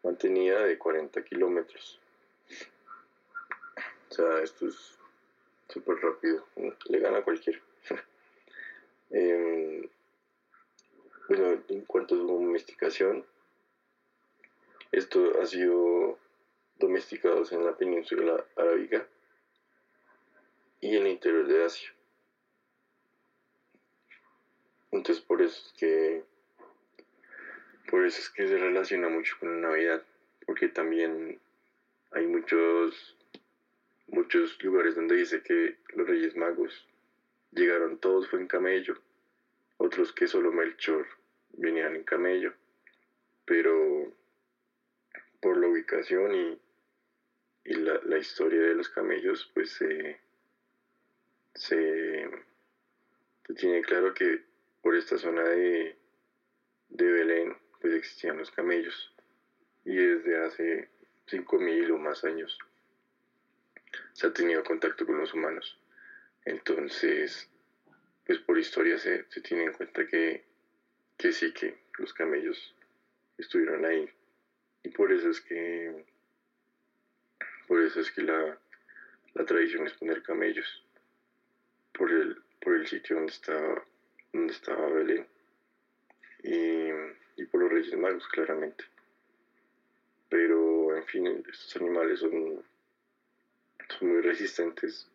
mantenida 0.03 0.63
de 0.63 0.77
40 0.77 1.21
kilómetros. 1.25 1.99
O 4.09 4.13
sea, 4.13 4.41
esto 4.41 4.67
es 4.67 4.97
súper 5.67 5.97
rápido, 5.97 6.45
le 6.89 6.99
gana 6.99 7.19
a 7.19 7.23
cualquiera. 7.23 7.59
Em, 9.09 9.87
bueno, 11.29 11.63
en 11.69 11.85
cuanto 11.85 12.15
a 12.15 12.17
su 12.17 12.27
domesticación, 12.27 13.25
esto 14.91 15.41
ha 15.41 15.45
sido 15.45 16.19
domesticado 16.77 17.43
en 17.51 17.65
la 17.65 17.77
península 17.77 18.45
arábiga 18.55 19.07
y 20.81 20.95
en 20.95 21.03
el 21.03 21.07
interior 21.07 21.47
de 21.47 21.63
Asia. 21.63 21.93
Entonces 24.91 25.23
por 25.23 25.41
eso 25.41 25.61
es 25.65 25.73
que 25.77 26.23
por 27.89 28.05
eso 28.05 28.19
es 28.19 28.29
que 28.29 28.47
se 28.47 28.57
relaciona 28.57 29.07
mucho 29.07 29.35
con 29.39 29.61
la 29.61 29.69
Navidad, 29.69 30.03
porque 30.45 30.67
también 30.67 31.39
hay 32.11 32.27
muchos 32.27 33.16
muchos 34.07 34.61
lugares 34.63 34.95
donde 34.95 35.15
dice 35.15 35.41
que 35.41 35.77
los 35.95 36.07
Reyes 36.07 36.35
Magos 36.35 36.87
llegaron 37.51 37.97
todos 37.99 38.27
fue 38.27 38.39
en 38.39 38.47
camello, 38.47 39.01
otros 39.77 40.13
que 40.13 40.27
solo 40.27 40.51
Melchor 40.51 41.07
venían 41.53 41.95
en 41.95 42.03
camello, 42.03 42.53
pero 43.45 44.13
por 45.41 45.57
la 45.57 45.67
ubicación 45.67 46.33
y, 46.33 46.61
y 47.65 47.73
la, 47.75 48.01
la, 48.03 48.17
historia 48.17 48.61
de 48.61 48.75
los 48.75 48.89
camellos, 48.89 49.49
pues 49.53 49.71
se, 49.71 50.19
se 51.53 52.29
tiene 53.55 53.81
claro 53.81 54.13
que 54.13 54.43
por 54.81 54.95
esta 54.95 55.17
zona 55.17 55.43
de, 55.43 55.95
de 56.89 57.11
Belén 57.11 57.57
pues 57.81 57.93
existían 57.93 58.37
los 58.37 58.51
camellos. 58.51 59.13
Y 59.85 59.95
desde 59.95 60.43
hace 60.43 60.89
5.000 61.27 61.93
o 61.93 61.97
más 61.97 62.23
años 62.23 62.57
se 64.13 64.27
ha 64.27 64.33
tenido 64.33 64.63
contacto 64.63 65.05
con 65.05 65.17
los 65.17 65.33
humanos. 65.33 65.77
Entonces, 66.45 67.49
pues 68.25 68.39
por 68.39 68.57
historia 68.57 68.97
se, 68.97 69.25
se 69.29 69.41
tiene 69.41 69.65
en 69.65 69.73
cuenta 69.73 70.05
que, 70.07 70.43
que 71.17 71.31
sí, 71.31 71.53
que 71.53 71.77
los 71.97 72.13
camellos 72.13 72.75
estuvieron 73.37 73.85
ahí. 73.85 74.09
Y 74.83 74.89
por 74.89 75.11
eso 75.11 75.29
es 75.29 75.41
que, 75.41 76.05
por 77.67 77.81
eso 77.81 77.99
es 77.99 78.11
que 78.11 78.21
la, 78.23 78.57
la 79.33 79.45
tradición 79.45 79.85
es 79.87 79.93
poner 79.93 80.23
camellos 80.23 80.83
por 81.93 82.11
el, 82.11 82.41
por 82.61 82.75
el 82.75 82.87
sitio 82.87 83.17
donde 83.17 83.31
estaba, 83.33 83.83
donde 84.33 84.53
estaba 84.53 84.87
Belén. 84.89 85.27
Y, 86.43 87.41
y 87.41 87.45
por 87.45 87.61
los 87.61 87.71
Reyes 87.71 87.97
Magos, 87.97 88.27
claramente. 88.27 88.85
Pero, 90.29 90.95
en 90.95 91.05
fin, 91.05 91.43
estos 91.49 91.75
animales 91.77 92.19
son 92.19 92.63
son 93.89 94.09
muy 94.09 94.21
resistentes, 94.21 95.07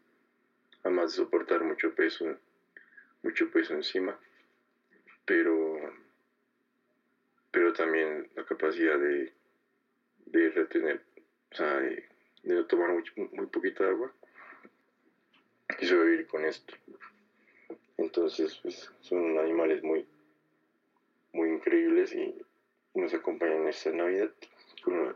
además 0.83 1.13
de 1.13 1.17
soportar 1.17 1.63
mucho 1.65 1.95
peso, 1.95 2.39
mucho 3.23 3.51
peso 3.51 3.75
encima, 3.75 4.19
pero, 5.25 5.79
pero 7.51 7.73
también 7.73 8.29
la 8.35 8.45
capacidad 8.45 8.99
de, 8.99 9.33
de 10.27 10.51
retener, 10.51 11.03
o 11.53 11.55
sea, 11.55 11.81
de, 11.81 12.05
no 12.45 12.67
tomar 12.67 12.91
muy 12.91 13.47
poquita 13.47 13.89
agua 13.89 14.13
y 15.79 15.87
sobrevivir 15.87 16.27
con 16.27 16.45
esto. 16.45 16.75
Entonces, 17.99 18.59
pues, 18.63 18.91
son 19.01 19.39
animales 19.39 19.83
muy, 19.83 20.07
muy 21.33 21.51
increíbles 21.51 22.13
y 22.15 22.35
nos 22.95 23.15
acompañan 23.15 23.69
esta 23.69 23.91
Navidad 23.93 24.31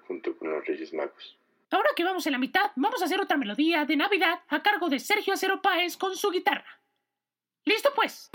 junto 0.06 0.36
con 0.36 0.52
los 0.52 0.64
Reyes 0.66 0.92
Magos. 0.94 1.36
Ahora 1.70 1.90
que 1.96 2.04
vamos 2.04 2.26
en 2.26 2.32
la 2.32 2.38
mitad, 2.38 2.70
vamos 2.76 3.02
a 3.02 3.06
hacer 3.06 3.20
otra 3.20 3.36
melodía 3.36 3.84
de 3.84 3.96
Navidad 3.96 4.40
a 4.48 4.62
cargo 4.62 4.88
de 4.88 5.00
Sergio 5.00 5.34
Acero 5.34 5.60
Páez 5.60 5.96
con 5.96 6.16
su 6.16 6.30
guitarra. 6.30 6.80
¿Listo 7.64 7.92
pues? 7.94 8.30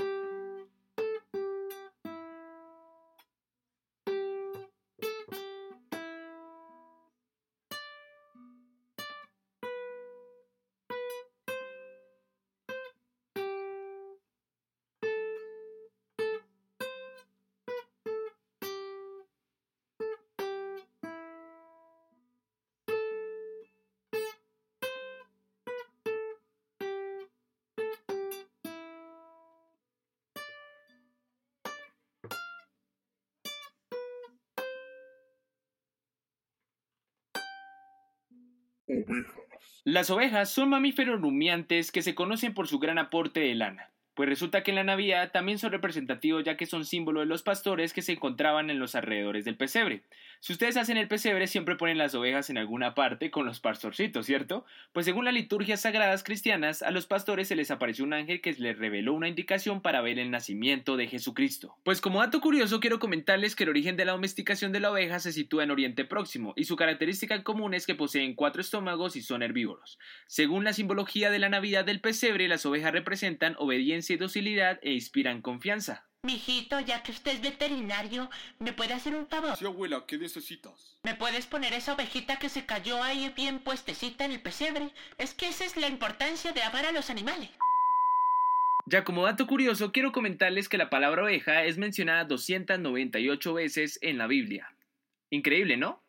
Las 39.83 40.09
ovejas 40.09 40.49
son 40.49 40.69
mamíferos 40.69 41.21
rumiantes 41.21 41.91
que 41.91 42.01
se 42.01 42.15
conocen 42.15 42.53
por 42.53 42.67
su 42.67 42.79
gran 42.79 42.97
aporte 42.97 43.39
de 43.39 43.55
lana. 43.55 43.90
Pues 44.21 44.29
resulta 44.29 44.61
que 44.61 44.69
en 44.69 44.75
la 44.75 44.83
Navidad 44.83 45.31
también 45.31 45.57
son 45.57 45.71
representativos 45.71 46.43
ya 46.43 46.55
que 46.55 46.67
son 46.67 46.85
símbolo 46.85 47.21
de 47.21 47.25
los 47.25 47.41
pastores 47.41 47.91
que 47.91 48.03
se 48.03 48.11
encontraban 48.11 48.69
en 48.69 48.77
los 48.77 48.93
alrededores 48.93 49.45
del 49.45 49.55
pesebre. 49.55 50.03
Si 50.41 50.53
ustedes 50.53 50.77
hacen 50.77 50.97
el 50.97 51.07
pesebre 51.07 51.47
siempre 51.47 51.75
ponen 51.75 51.97
las 51.97 52.13
ovejas 52.13 52.51
en 52.51 52.59
alguna 52.59 52.93
parte 52.93 53.31
con 53.31 53.47
los 53.47 53.59
pastorcitos, 53.59 54.27
¿cierto? 54.27 54.63
Pues 54.93 55.07
según 55.07 55.25
las 55.25 55.33
liturgias 55.33 55.81
sagradas 55.81 56.23
cristianas, 56.23 56.83
a 56.83 56.91
los 56.91 57.07
pastores 57.07 57.47
se 57.47 57.55
les 57.55 57.71
apareció 57.71 58.05
un 58.05 58.13
ángel 58.13 58.41
que 58.41 58.53
les 58.53 58.77
reveló 58.77 59.13
una 59.13 59.27
indicación 59.27 59.81
para 59.81 60.01
ver 60.01 60.19
el 60.19 60.29
nacimiento 60.29 60.97
de 60.97 61.07
Jesucristo. 61.07 61.75
Pues 61.83 61.99
como 61.99 62.19
dato 62.19 62.41
curioso 62.41 62.79
quiero 62.79 62.99
comentarles 62.99 63.55
que 63.55 63.63
el 63.63 63.69
origen 63.69 63.97
de 63.97 64.05
la 64.05 64.11
domesticación 64.11 64.71
de 64.71 64.81
la 64.81 64.91
oveja 64.91 65.19
se 65.19 65.31
sitúa 65.31 65.63
en 65.63 65.71
Oriente 65.71 66.05
Próximo 66.05 66.53
y 66.55 66.65
su 66.65 66.75
característica 66.75 67.43
común 67.43 67.73
es 67.73 67.87
que 67.87 67.95
poseen 67.95 68.35
cuatro 68.35 68.61
estómagos 68.61 69.15
y 69.15 69.23
son 69.23 69.41
herbívoros. 69.41 69.97
Según 70.27 70.63
la 70.63 70.73
simbología 70.73 71.31
de 71.31 71.39
la 71.39 71.49
Navidad 71.49 71.85
del 71.85 72.01
pesebre, 72.01 72.47
las 72.47 72.67
ovejas 72.67 72.91
representan 72.91 73.55
obediencia 73.57 74.10
y 74.13 74.17
docilidad 74.17 74.79
e 74.81 74.91
inspiran 74.93 75.41
confianza. 75.41 76.07
Mijito, 76.23 76.79
ya 76.79 77.01
que 77.01 77.11
usted 77.11 77.31
es 77.31 77.41
veterinario, 77.41 78.29
¿me 78.59 78.73
puede 78.73 78.93
hacer 78.93 79.15
un 79.15 79.27
favor? 79.27 79.57
Sí, 79.57 79.65
abuela, 79.65 80.05
¿qué 80.07 80.19
necesitas? 80.19 80.99
¿Me 81.03 81.15
puedes 81.15 81.47
poner 81.47 81.73
esa 81.73 81.93
ovejita 81.93 82.37
que 82.37 82.49
se 82.49 82.67
cayó 82.67 83.01
ahí 83.01 83.33
bien 83.35 83.59
puestecita 83.59 84.25
en 84.25 84.33
el 84.33 84.41
pesebre? 84.41 84.91
Es 85.17 85.33
que 85.33 85.47
esa 85.47 85.65
es 85.65 85.77
la 85.77 85.87
importancia 85.87 86.51
de 86.51 86.61
amar 86.61 86.85
a 86.85 86.91
los 86.91 87.09
animales. 87.09 87.49
Ya 88.85 89.03
como 89.03 89.25
dato 89.25 89.47
curioso, 89.47 89.91
quiero 89.91 90.11
comentarles 90.11 90.69
que 90.69 90.77
la 90.77 90.89
palabra 90.91 91.23
oveja 91.23 91.63
es 91.63 91.79
mencionada 91.79 92.25
298 92.25 93.53
veces 93.53 93.97
en 94.03 94.19
la 94.19 94.27
Biblia. 94.27 94.75
Increíble, 95.31 95.77
¿no? 95.77 96.03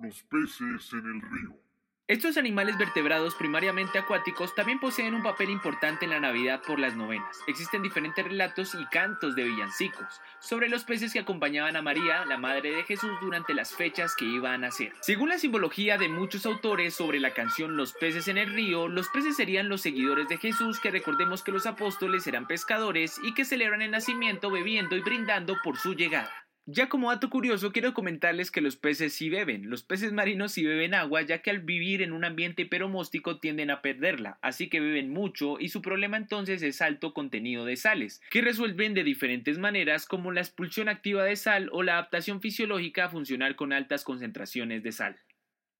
Los 0.00 0.22
peces 0.22 0.92
en 0.92 1.06
el 1.06 1.20
río. 1.20 1.63
Estos 2.06 2.36
animales 2.36 2.76
vertebrados 2.76 3.34
primariamente 3.34 3.98
acuáticos 3.98 4.54
también 4.54 4.78
poseen 4.78 5.14
un 5.14 5.22
papel 5.22 5.48
importante 5.48 6.04
en 6.04 6.10
la 6.10 6.20
Navidad 6.20 6.60
por 6.60 6.78
las 6.78 6.94
novenas. 6.94 7.40
Existen 7.46 7.80
diferentes 7.80 8.22
relatos 8.22 8.74
y 8.74 8.84
cantos 8.88 9.34
de 9.34 9.44
villancicos 9.44 10.20
sobre 10.38 10.68
los 10.68 10.84
peces 10.84 11.14
que 11.14 11.20
acompañaban 11.20 11.76
a 11.76 11.80
María, 11.80 12.26
la 12.26 12.36
madre 12.36 12.72
de 12.72 12.82
Jesús, 12.82 13.12
durante 13.22 13.54
las 13.54 13.74
fechas 13.74 14.14
que 14.16 14.26
iban 14.26 14.52
a 14.52 14.58
nacer. 14.58 14.92
Según 15.00 15.30
la 15.30 15.38
simbología 15.38 15.96
de 15.96 16.10
muchos 16.10 16.44
autores 16.44 16.92
sobre 16.92 17.20
la 17.20 17.32
canción 17.32 17.74
Los 17.78 17.94
peces 17.94 18.28
en 18.28 18.36
el 18.36 18.52
río, 18.52 18.86
los 18.86 19.08
peces 19.08 19.36
serían 19.36 19.70
los 19.70 19.80
seguidores 19.80 20.28
de 20.28 20.36
Jesús 20.36 20.80
que 20.80 20.90
recordemos 20.90 21.42
que 21.42 21.52
los 21.52 21.64
apóstoles 21.64 22.26
eran 22.26 22.46
pescadores 22.46 23.18
y 23.22 23.32
que 23.32 23.46
celebran 23.46 23.80
el 23.80 23.92
nacimiento 23.92 24.50
bebiendo 24.50 24.94
y 24.94 25.00
brindando 25.00 25.56
por 25.64 25.78
su 25.78 25.94
llegada. 25.94 26.43
Ya 26.66 26.88
como 26.88 27.10
dato 27.10 27.28
curioso, 27.28 27.72
quiero 27.72 27.92
comentarles 27.92 28.50
que 28.50 28.62
los 28.62 28.76
peces 28.76 29.12
sí 29.12 29.28
beben. 29.28 29.68
Los 29.68 29.82
peces 29.82 30.12
marinos 30.12 30.52
sí 30.52 30.64
beben 30.64 30.94
agua, 30.94 31.20
ya 31.20 31.42
que 31.42 31.50
al 31.50 31.60
vivir 31.60 32.00
en 32.00 32.14
un 32.14 32.24
ambiente 32.24 32.62
hiperomóstico 32.62 33.38
tienden 33.38 33.70
a 33.70 33.82
perderla, 33.82 34.38
así 34.40 34.70
que 34.70 34.80
beben 34.80 35.10
mucho 35.10 35.60
y 35.60 35.68
su 35.68 35.82
problema 35.82 36.16
entonces 36.16 36.62
es 36.62 36.80
alto 36.80 37.12
contenido 37.12 37.66
de 37.66 37.76
sales, 37.76 38.22
que 38.30 38.40
resuelven 38.40 38.94
de 38.94 39.04
diferentes 39.04 39.58
maneras 39.58 40.06
como 40.06 40.32
la 40.32 40.40
expulsión 40.40 40.88
activa 40.88 41.22
de 41.24 41.36
sal 41.36 41.68
o 41.70 41.82
la 41.82 41.94
adaptación 41.94 42.40
fisiológica 42.40 43.04
a 43.04 43.10
funcionar 43.10 43.56
con 43.56 43.74
altas 43.74 44.02
concentraciones 44.02 44.82
de 44.82 44.92
sal. 44.92 45.20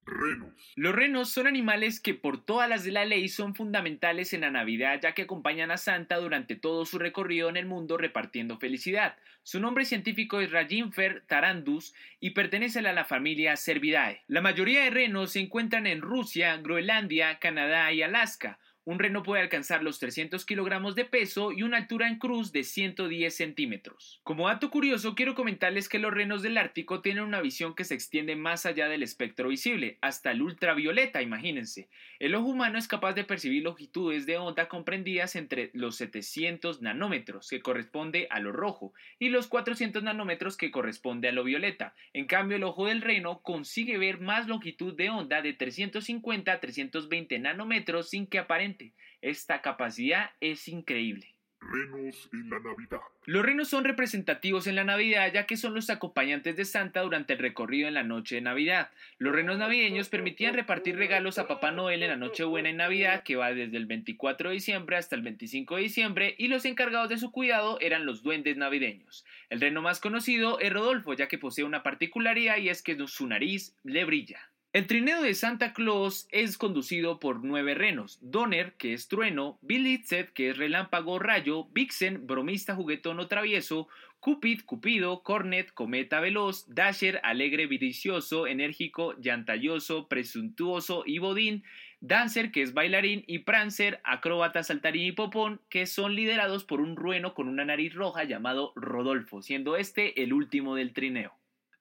Renos. 0.07 0.73
Los 0.77 0.95
renos 0.95 1.31
son 1.31 1.47
animales 1.47 2.01
que 2.01 2.15
por 2.15 2.45
todas 2.45 2.69
las 2.69 2.85
de 2.85 2.93
la 2.93 3.05
ley 3.05 3.29
son 3.29 3.55
fundamentales 3.55 4.33
en 4.33 4.43
la 4.43 4.51
Navidad 4.51 5.01
ya 5.03 5.13
que 5.13 5.23
acompañan 5.23 5.71
a 5.71 5.77
Santa 5.77 6.17
durante 6.17 6.57
todo 6.57 6.85
su 6.85 6.99
recorrido 6.99 7.49
en 7.49 7.57
el 7.57 7.67
mundo 7.67 7.97
repartiendo 7.97 8.59
felicidad. 8.59 9.17
Su 9.43 9.61
nombre 9.61 9.85
científico 9.85 10.41
es 10.41 10.51
Rajinfer 10.51 11.23
tarandus 11.27 11.95
y 12.19 12.31
pertenece 12.31 12.79
a 12.79 12.93
la 12.93 13.05
familia 13.05 13.57
Cervidae. 13.57 14.23
La 14.27 14.41
mayoría 14.41 14.85
de 14.85 14.91
renos 14.91 15.33
se 15.33 15.41
encuentran 15.41 15.87
en 15.87 16.01
Rusia, 16.01 16.57
Groenlandia, 16.57 17.39
Canadá 17.39 17.93
y 17.93 18.03
Alaska. 18.03 18.59
Un 18.87 18.99
reno 18.99 19.23
puede 19.23 19.41
alcanzar 19.41 19.83
los 19.83 19.99
300 19.99 20.45
kilogramos 20.45 20.95
de 20.95 21.07
peso 21.07 21.53
y 21.53 21.63
una 21.63 21.79
altura 21.79 22.07
en 22.07 22.19
cruz 22.19 22.53
de 22.53 22.65
110 22.65 23.35
centímetros. 23.35 24.21
Como 24.25 24.47
dato 24.47 24.69
curioso, 24.69 25.15
quiero 25.15 25.35
comentarles 25.35 25.89
que 25.89 25.99
los 25.99 26.13
renos 26.13 26.43
del 26.43 26.59
Ártico 26.59 27.01
tienen 27.01 27.25
una 27.25 27.41
visión 27.41 27.75
que 27.75 27.85
se 27.85 27.95
extiende 27.95 28.37
más 28.37 28.67
allá 28.67 28.87
del 28.89 29.03
espectro 29.03 29.49
visible, 29.49 29.97
hasta 30.03 30.33
el 30.33 30.43
ultravioleta, 30.43 31.23
imagínense. 31.23 31.89
El 32.19 32.35
ojo 32.35 32.49
humano 32.49 32.77
es 32.77 32.87
capaz 32.87 33.15
de 33.15 33.25
percibir 33.25 33.63
longitudes 33.63 34.27
de 34.27 34.37
onda 34.37 34.69
comprendidas 34.69 35.35
entre 35.35 35.71
los 35.73 35.97
700 35.97 36.83
nanómetros, 36.83 37.49
que 37.49 37.63
corresponde 37.63 38.27
a 38.29 38.39
lo 38.41 38.53
rojo, 38.53 38.93
y 39.19 39.31
los 39.31 39.47
400 39.47 40.03
nanómetros, 40.03 40.59
que 40.59 40.71
corresponde 40.71 41.29
a 41.29 41.33
lo 41.33 41.43
violeta. 41.43 41.95
En 42.13 42.27
cambio, 42.27 42.59
el 42.59 42.65
ojo 42.65 42.85
del 42.85 43.01
reno 43.01 43.41
consigue 43.41 43.97
ver 43.97 44.21
más 44.21 44.47
longitud 44.47 44.95
de 44.95 45.09
onda 45.09 45.41
de 45.41 45.55
350 45.55 46.53
a 46.53 46.61
320 46.61 47.39
nanómetros 47.39 48.11
sin 48.11 48.27
que 48.27 48.39
aparente 48.39 48.74
esta 49.21 49.63
capacidad 49.63 50.31
es 50.41 50.69
increíble. 50.69 51.35
Renos 51.61 52.29
en 52.33 52.51
la 52.51 52.61
Navidad. 52.61 53.01
Los 53.25 53.43
renos 53.43 53.69
son 53.69 53.85
representativos 53.85 54.67
en 54.67 54.77
la 54.77 54.85
Navidad 54.85 55.33
ya 55.33 55.47
que 55.47 55.57
son 55.57 55.75
los 55.75 55.89
acompañantes 55.89 56.57
de 56.57 56.67
Santa 56.67 57.01
durante 57.01 57.33
el 57.33 57.39
recorrido 57.39 57.89
en 57.89 57.95
la 57.95 58.03
noche 58.03 58.35
de 58.35 58.43
Navidad. 58.43 58.91
Los 59.19 59.35
renos 59.35 59.57
navideños 59.57 60.11
permitían 60.11 60.55
repartir 60.55 60.97
regalos 60.97 61.39
a 61.39 61.49
Papá 61.49 61.71
Noel 61.71 62.03
en 62.03 62.11
la 62.11 62.17
Nochebuena 62.17 62.69
en 62.69 62.77
Navidad 62.77 63.23
que 63.23 63.37
va 63.37 63.55
desde 63.55 63.79
el 63.79 63.87
24 63.87 64.51
de 64.51 64.55
diciembre 64.55 64.97
hasta 64.97 65.17
el 65.17 65.23
25 65.23 65.77
de 65.77 65.83
diciembre 65.83 66.35
y 66.37 66.49
los 66.49 66.67
encargados 66.67 67.09
de 67.09 67.19
su 67.19 67.33
cuidado 67.33 67.79
eran 67.81 68.05
los 68.05 68.23
duendes 68.23 68.59
navideños. 68.59 69.25
El 69.49 69.61
reno 69.61 69.81
más 69.81 70.01
conocido 70.01 70.61
es 70.61 70.73
Rodolfo 70.73 71.15
ya 71.15 71.29
que 71.29 71.39
posee 71.39 71.65
una 71.65 71.83
particularidad 71.83 72.59
y 72.59 72.69
es 72.69 72.83
que 72.83 72.95
su 73.07 73.27
nariz 73.27 73.75
le 73.85 74.05
brilla. 74.05 74.51
El 74.75 74.89
trineo 74.89 75.23
de 75.23 75.35
Santa 75.35 75.73
Claus 75.73 76.27
es 76.33 76.59
conducido 76.59 77.21
por 77.21 77.45
nueve 77.45 77.75
renos: 77.75 78.19
Donner, 78.21 78.73
que 78.73 78.93
es 78.93 79.07
trueno, 79.07 79.57
Blitzet, 79.63 80.33
que 80.33 80.51
es 80.51 80.59
relámpago 80.59 81.21
rayo, 81.21 81.69
Vixen, 81.73 82.27
bromista 82.27 82.75
juguetón 82.75 83.21
o 83.21 83.29
travieso, 83.29 83.87
Cupid, 84.19 84.63
Cupido, 84.67 85.23
Cornet, 85.23 85.73
cometa 85.73 86.19
veloz, 86.19 86.65
Dasher, 86.67 87.21
alegre, 87.23 87.69
vicioso, 87.69 88.49
enérgico, 88.49 89.15
llantalloso, 89.21 90.09
presuntuoso 90.09 91.05
y 91.07 91.21
bodín, 91.21 91.63
Dancer, 92.01 92.51
que 92.51 92.63
es 92.63 92.75
bailarín, 92.75 93.23
y 93.29 93.39
Prancer, 93.39 94.01
acróbata, 94.03 94.65
saltarín 94.65 95.07
y 95.07 95.13
popón, 95.13 95.61
que 95.69 95.87
son 95.87 96.17
liderados 96.17 96.65
por 96.65 96.81
un 96.81 96.97
rueno 96.97 97.35
con 97.35 97.47
una 97.47 97.65
nariz 97.65 97.95
roja 97.95 98.25
llamado 98.25 98.73
Rodolfo, 98.75 99.41
siendo 99.41 99.77
este 99.77 100.25
el 100.25 100.33
último 100.33 100.75
del 100.75 100.93
trineo. 100.93 101.33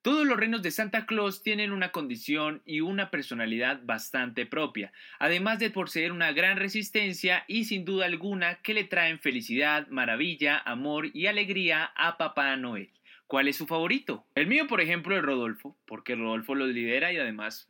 Todos 0.03 0.27
los 0.27 0.35
reinos 0.37 0.61
de 0.61 0.71
Santa 0.71 1.05
Claus 1.05 1.41
tienen 1.43 1.71
una 1.71 1.93
condición 1.93 2.61
y 2.65 2.81
una 2.81 3.09
personalidad 3.09 3.79
bastante 3.83 4.45
propia, 4.45 4.91
además 5.17 5.59
de 5.59 5.69
poseer 5.69 6.11
una 6.11 6.33
gran 6.33 6.57
resistencia 6.57 7.45
y 7.47 7.63
sin 7.63 7.85
duda 7.85 8.05
alguna 8.05 8.55
que 8.55 8.73
le 8.73 8.83
traen 8.83 9.21
felicidad, 9.21 9.87
maravilla, 9.87 10.61
amor 10.65 11.05
y 11.13 11.27
alegría 11.27 11.85
a 11.95 12.17
Papá 12.17 12.53
Noel. 12.57 12.91
¿Cuál 13.27 13.47
es 13.47 13.55
su 13.55 13.65
favorito? 13.65 14.25
El 14.35 14.47
mío, 14.47 14.67
por 14.67 14.81
ejemplo, 14.81 15.15
es 15.15 15.23
Rodolfo, 15.23 15.77
porque 15.85 16.15
Rodolfo 16.15 16.53
lo 16.53 16.67
lidera 16.67 17.13
y 17.13 17.17
además 17.17 17.69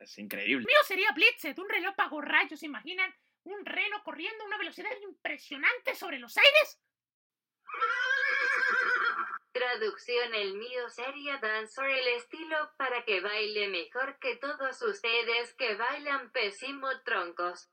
es 0.00 0.16
increíble. 0.16 0.62
El 0.62 0.66
mío 0.66 0.82
sería 0.88 1.12
Blitzet, 1.12 1.58
un 1.58 1.68
relámpago 1.68 2.22
rayos, 2.22 2.58
¿se 2.58 2.64
imaginan? 2.64 3.14
Un 3.44 3.66
reno 3.66 4.02
corriendo 4.02 4.44
a 4.44 4.46
una 4.46 4.56
velocidad 4.56 4.88
impresionante 5.06 5.94
sobre 5.94 6.18
los 6.18 6.38
aires. 6.38 6.80
Traducción 9.56 10.34
el 10.34 10.52
mío 10.52 10.90
sería 10.90 11.38
danzar 11.38 11.88
el 11.88 12.06
estilo 12.08 12.56
para 12.76 13.06
que 13.06 13.22
baile 13.22 13.68
mejor 13.68 14.18
que 14.20 14.36
todos 14.36 14.82
ustedes 14.82 15.54
que 15.54 15.74
bailan 15.76 16.30
pésimo 16.30 16.88
troncos. 17.06 17.66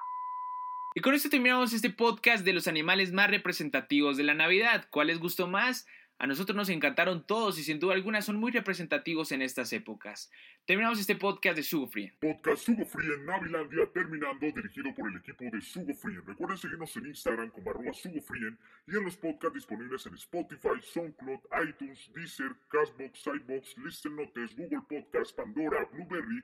Y 0.95 1.01
con 1.01 1.13
esto 1.13 1.29
terminamos 1.29 1.73
este 1.73 1.89
podcast 1.89 2.45
de 2.45 2.53
los 2.53 2.69
animales 2.69 3.11
más 3.11 3.29
representativos 3.29 4.15
de 4.15 4.23
la 4.23 4.33
Navidad. 4.33 4.87
¿Cuál 4.91 5.07
les 5.07 5.19
gustó 5.19 5.47
más? 5.47 5.85
A 6.19 6.27
nosotros 6.27 6.55
nos 6.55 6.69
encantaron 6.69 7.25
todos 7.25 7.59
y 7.59 7.63
sin 7.63 7.79
duda 7.79 7.95
alguna 7.95 8.21
son 8.21 8.37
muy 8.37 8.51
representativos 8.51 9.31
en 9.31 9.41
estas 9.41 9.73
épocas. 9.73 10.31
Terminamos 10.65 10.99
este 10.99 11.15
podcast 11.15 11.57
de 11.57 11.63
Sugo 11.63 11.87
Free. 11.87 12.11
Podcast 12.21 12.63
Sugo 12.65 12.85
Navilandia 13.25 13.85
terminando 13.93 14.45
dirigido 14.55 14.93
por 14.95 15.09
el 15.09 15.17
equipo 15.17 15.43
de 15.51 15.59
Sugo 15.61 15.93
Free. 15.93 16.17
Recuerden 16.25 16.57
seguirnos 16.57 16.95
en 16.95 17.07
Instagram 17.07 17.49
como 17.49 17.71
arroba 17.71 17.91
Sugo 17.93 18.21
Free 18.21 18.55
y 18.87 18.95
en 18.95 19.03
los 19.03 19.17
podcasts 19.17 19.55
disponibles 19.55 20.05
en 20.05 20.13
Spotify, 20.13 20.81
SoundCloud, 20.81 21.39
iTunes, 21.67 22.09
Deezer, 22.13 22.55
Castbox, 22.69 23.19
Sidebox, 23.19 23.77
Listen 23.79 24.15
Notes, 24.15 24.55
Google 24.55 24.81
Podcast, 24.87 25.35
Pandora, 25.35 25.85
Blueberry, 25.91 26.41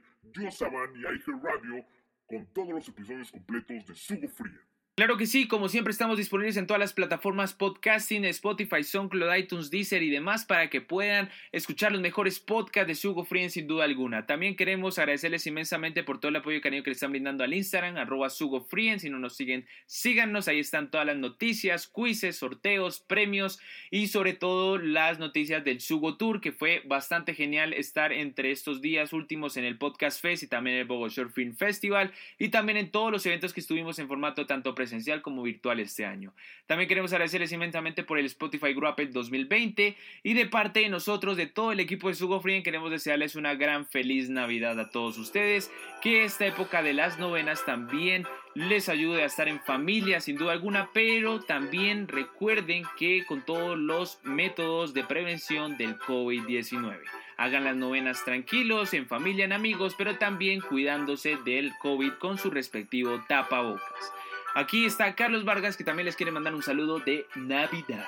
Saban 0.52 0.94
y 0.96 1.02
iHeartRadio 1.02 1.86
con 2.28 2.46
todos 2.54 2.70
los 2.70 2.88
episodios 2.90 3.32
completos 3.32 3.86
de 3.86 3.96
Sugo 3.96 4.28
Free. 4.28 4.69
Claro 5.00 5.16
que 5.16 5.28
sí, 5.28 5.48
como 5.48 5.70
siempre 5.70 5.92
estamos 5.92 6.18
disponibles 6.18 6.58
en 6.58 6.68
todas 6.68 6.82
las 6.82 6.92
plataformas 6.92 7.54
podcasting, 7.54 8.26
Spotify, 8.26 8.84
SoundCloud, 8.84 9.34
iTunes, 9.34 9.70
Deezer 9.70 10.04
y 10.04 10.10
demás 10.10 10.44
para 10.44 10.70
que 10.70 10.82
puedan 10.82 11.30
escuchar 11.54 11.94
los 11.94 12.02
mejores 12.02 12.42
podcasts 12.42 12.90
de 12.90 12.96
Sugo 12.96 13.24
Free 13.24 13.50
sin 13.50 13.66
duda 13.66 13.86
alguna. 13.86 14.26
También 14.26 14.58
queremos 14.58 15.00
agradecerles 15.00 15.48
inmensamente 15.48 16.04
por 16.04 16.20
todo 16.20 16.28
el 16.28 16.36
apoyo 16.36 16.58
y 16.58 16.60
cariño 16.60 16.84
que 16.84 16.90
le 16.90 16.96
están 16.96 17.12
brindando 17.12 17.46
al 17.46 17.54
Instagram, 17.54 17.96
arroba 17.96 18.30
Sugo. 18.30 18.68
Si 18.98 19.10
no 19.10 19.20
nos 19.20 19.38
siguen, 19.38 19.66
síganos, 19.86 20.50
ahí 20.50 20.60
están 20.60 20.92
todas 20.92 21.08
las 21.08 21.16
noticias, 21.16 21.88
quizzes, 21.88 22.36
sorteos, 22.36 23.00
premios 23.00 23.62
y 23.92 24.08
sobre 24.08 24.34
todo 24.34 24.78
las 24.78 25.18
noticias 25.18 25.64
del 25.64 25.80
Sugo 25.80 26.18
Tour, 26.18 26.42
que 26.42 26.52
fue 26.52 26.82
bastante 26.86 27.34
genial 27.36 27.72
estar 27.72 28.12
entre 28.12 28.52
estos 28.52 28.82
días 28.82 29.14
últimos 29.14 29.56
en 29.56 29.64
el 29.64 29.78
Podcast 29.78 30.22
Fest 30.22 30.44
y 30.44 30.48
también 30.48 30.76
en 30.76 30.82
el 30.82 30.88
Bogotá 30.88 31.14
Short 31.16 31.32
Film 31.32 31.56
Festival 31.56 32.12
y 32.38 32.50
también 32.50 32.78
en 32.78 32.92
todos 32.92 33.14
los 33.14 33.26
eventos 33.26 33.54
que 33.54 33.62
estuvimos 33.62 33.98
en 34.00 34.10
formato 34.10 34.46
tanto 34.46 34.76
presencial 34.76 34.89
presencial 34.90 35.22
como 35.22 35.44
virtual 35.44 35.80
este 35.80 36.04
año. 36.06 36.34
También 36.66 36.88
queremos 36.88 37.14
agradecerles 37.14 37.52
inmensamente 37.52 38.04
por 38.04 38.18
el 38.18 38.26
Spotify 38.26 38.74
Group 38.74 38.96
2020 39.12 39.96
y 40.24 40.34
de 40.34 40.46
parte 40.48 40.80
de 40.80 40.90
nosotros, 40.90 41.38
de 41.38 41.46
todo 41.46 41.72
el 41.72 41.80
equipo 41.80 42.08
de 42.08 42.16
Sugo 42.16 42.42
Free, 42.42 42.64
queremos 42.64 42.90
desearles 42.90 43.36
una 43.36 43.54
gran 43.54 43.86
feliz 43.86 44.30
Navidad 44.30 44.80
a 44.80 44.90
todos 44.90 45.20
ustedes, 45.20 45.72
que 46.02 46.24
esta 46.24 46.48
época 46.48 46.82
de 46.82 46.94
las 46.94 47.20
novenas 47.20 47.64
también 47.66 48.26
les 48.56 48.90
ayude 48.90 49.22
a 49.22 49.26
estar 49.26 49.48
en 49.48 49.62
familia 49.62 50.22
sin 50.22 50.36
duda 50.36 50.54
alguna, 50.54 50.90
pero 50.92 51.40
también 51.42 52.08
recuerden 52.08 52.84
que 52.98 53.24
con 53.26 53.46
todos 53.46 53.78
los 53.78 54.20
métodos 54.24 54.96
de 54.96 55.04
prevención 55.04 55.78
del 55.78 55.98
COVID-19. 56.00 56.98
Hagan 57.38 57.64
las 57.64 57.76
novenas 57.76 58.26
tranquilos, 58.26 58.94
en 58.94 59.08
familia, 59.08 59.46
en 59.46 59.54
amigos, 59.54 59.96
pero 59.98 60.18
también 60.18 60.60
cuidándose 60.60 61.38
del 61.46 61.72
COVID 61.78 62.14
con 62.20 62.38
su 62.38 62.50
respectivo 62.50 63.24
tapabocas. 63.30 64.19
Aquí 64.56 64.86
está 64.86 65.16
Carlos 65.16 65.46
Vargas 65.46 65.78
que 65.78 65.84
también 65.84 66.06
les 66.06 66.16
quiere 66.16 66.32
mandar 66.32 66.56
un 66.56 66.64
saludo 66.64 67.00
de 67.00 67.28
Navidad. 67.36 68.08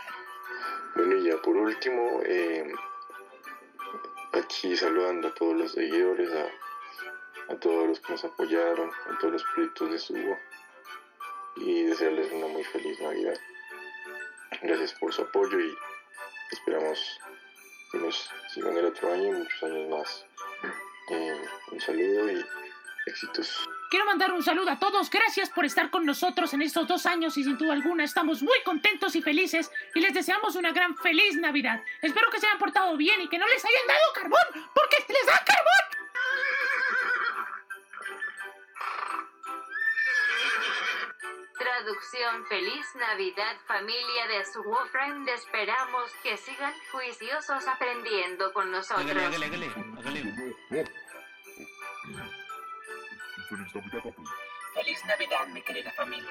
Bueno, 0.95 1.15
y 1.17 1.23
ya 1.23 1.37
por 1.37 1.55
último, 1.55 2.21
eh, 2.25 2.73
aquí 4.33 4.75
saludando 4.75 5.27
a 5.27 5.33
todos 5.33 5.55
los 5.55 5.71
seguidores, 5.71 6.29
a, 7.49 7.55
todos 7.55 7.87
los 7.87 7.99
que 7.99 8.13
nos 8.13 8.25
apoyaron, 8.25 8.89
a 9.09 9.17
todos 9.19 9.33
los 9.33 9.43
proyectos 9.53 9.91
de 9.91 9.99
Subo 9.99 10.37
y 11.57 11.83
desearles 11.83 12.31
una 12.31 12.47
muy 12.47 12.63
feliz 12.63 12.99
Navidad. 12.99 13.37
Gracias 14.63 14.93
por 14.93 15.13
su 15.13 15.21
apoyo 15.21 15.59
y 15.59 15.75
esperamos 16.51 17.19
que 17.91 17.97
nos 17.99 18.31
sigan 18.53 18.77
el 18.77 18.85
otro 18.85 19.13
año, 19.13 19.31
muchos 19.31 19.63
años 19.63 19.89
más. 19.89 20.25
Eh, 21.11 21.41
un 21.71 21.79
saludo 21.79 22.31
y 22.31 22.45
éxitos. 23.05 23.69
Quiero 23.91 24.05
mandar 24.05 24.31
un 24.31 24.41
saludo 24.41 24.71
a 24.71 24.79
todos. 24.79 25.09
Gracias 25.11 25.49
por 25.49 25.65
estar 25.65 25.91
con 25.91 26.05
nosotros 26.05 26.53
en 26.53 26.61
estos 26.63 26.87
dos 26.87 27.05
años 27.05 27.37
y 27.37 27.43
sin 27.43 27.57
duda 27.57 27.73
alguna 27.73 28.05
estamos 28.05 28.41
muy 28.41 28.57
contentos 28.63 29.15
y 29.15 29.21
felices 29.21 29.69
y 29.93 29.99
les 29.99 30.13
deseamos 30.13 30.55
una 30.55 30.71
gran 30.71 30.95
feliz 30.97 31.35
Navidad. 31.35 31.83
Espero 32.01 32.31
que 32.31 32.39
se 32.39 32.47
hayan 32.47 32.57
portado 32.57 32.95
bien 32.95 33.21
y 33.21 33.27
que 33.27 33.37
no 33.37 33.45
les 33.47 33.63
hayan 33.63 33.87
dado 33.87 34.13
carbón, 34.13 34.71
porque 34.73 34.97
les 35.09 35.25
da 35.25 35.43
carbón. 35.45 36.01
Traducción 41.59 42.45
Feliz 42.47 42.85
Navidad 42.95 43.57
familia 43.67 44.27
de 44.27 44.43
Friend. 44.91 45.29
Esperamos 45.29 46.11
que 46.23 46.37
sigan 46.37 46.73
juiciosos 46.91 47.67
aprendiendo 47.67 48.53
con 48.53 48.71
nosotros. 48.71 49.05
No, 49.05 49.29
no. 50.71 51.00
Feliz 53.69 53.75
Navidad. 53.75 54.13
Feliz 54.73 55.05
Navidad, 55.05 55.47
mi 55.53 55.61
querida 55.61 55.91
familia. 55.91 56.29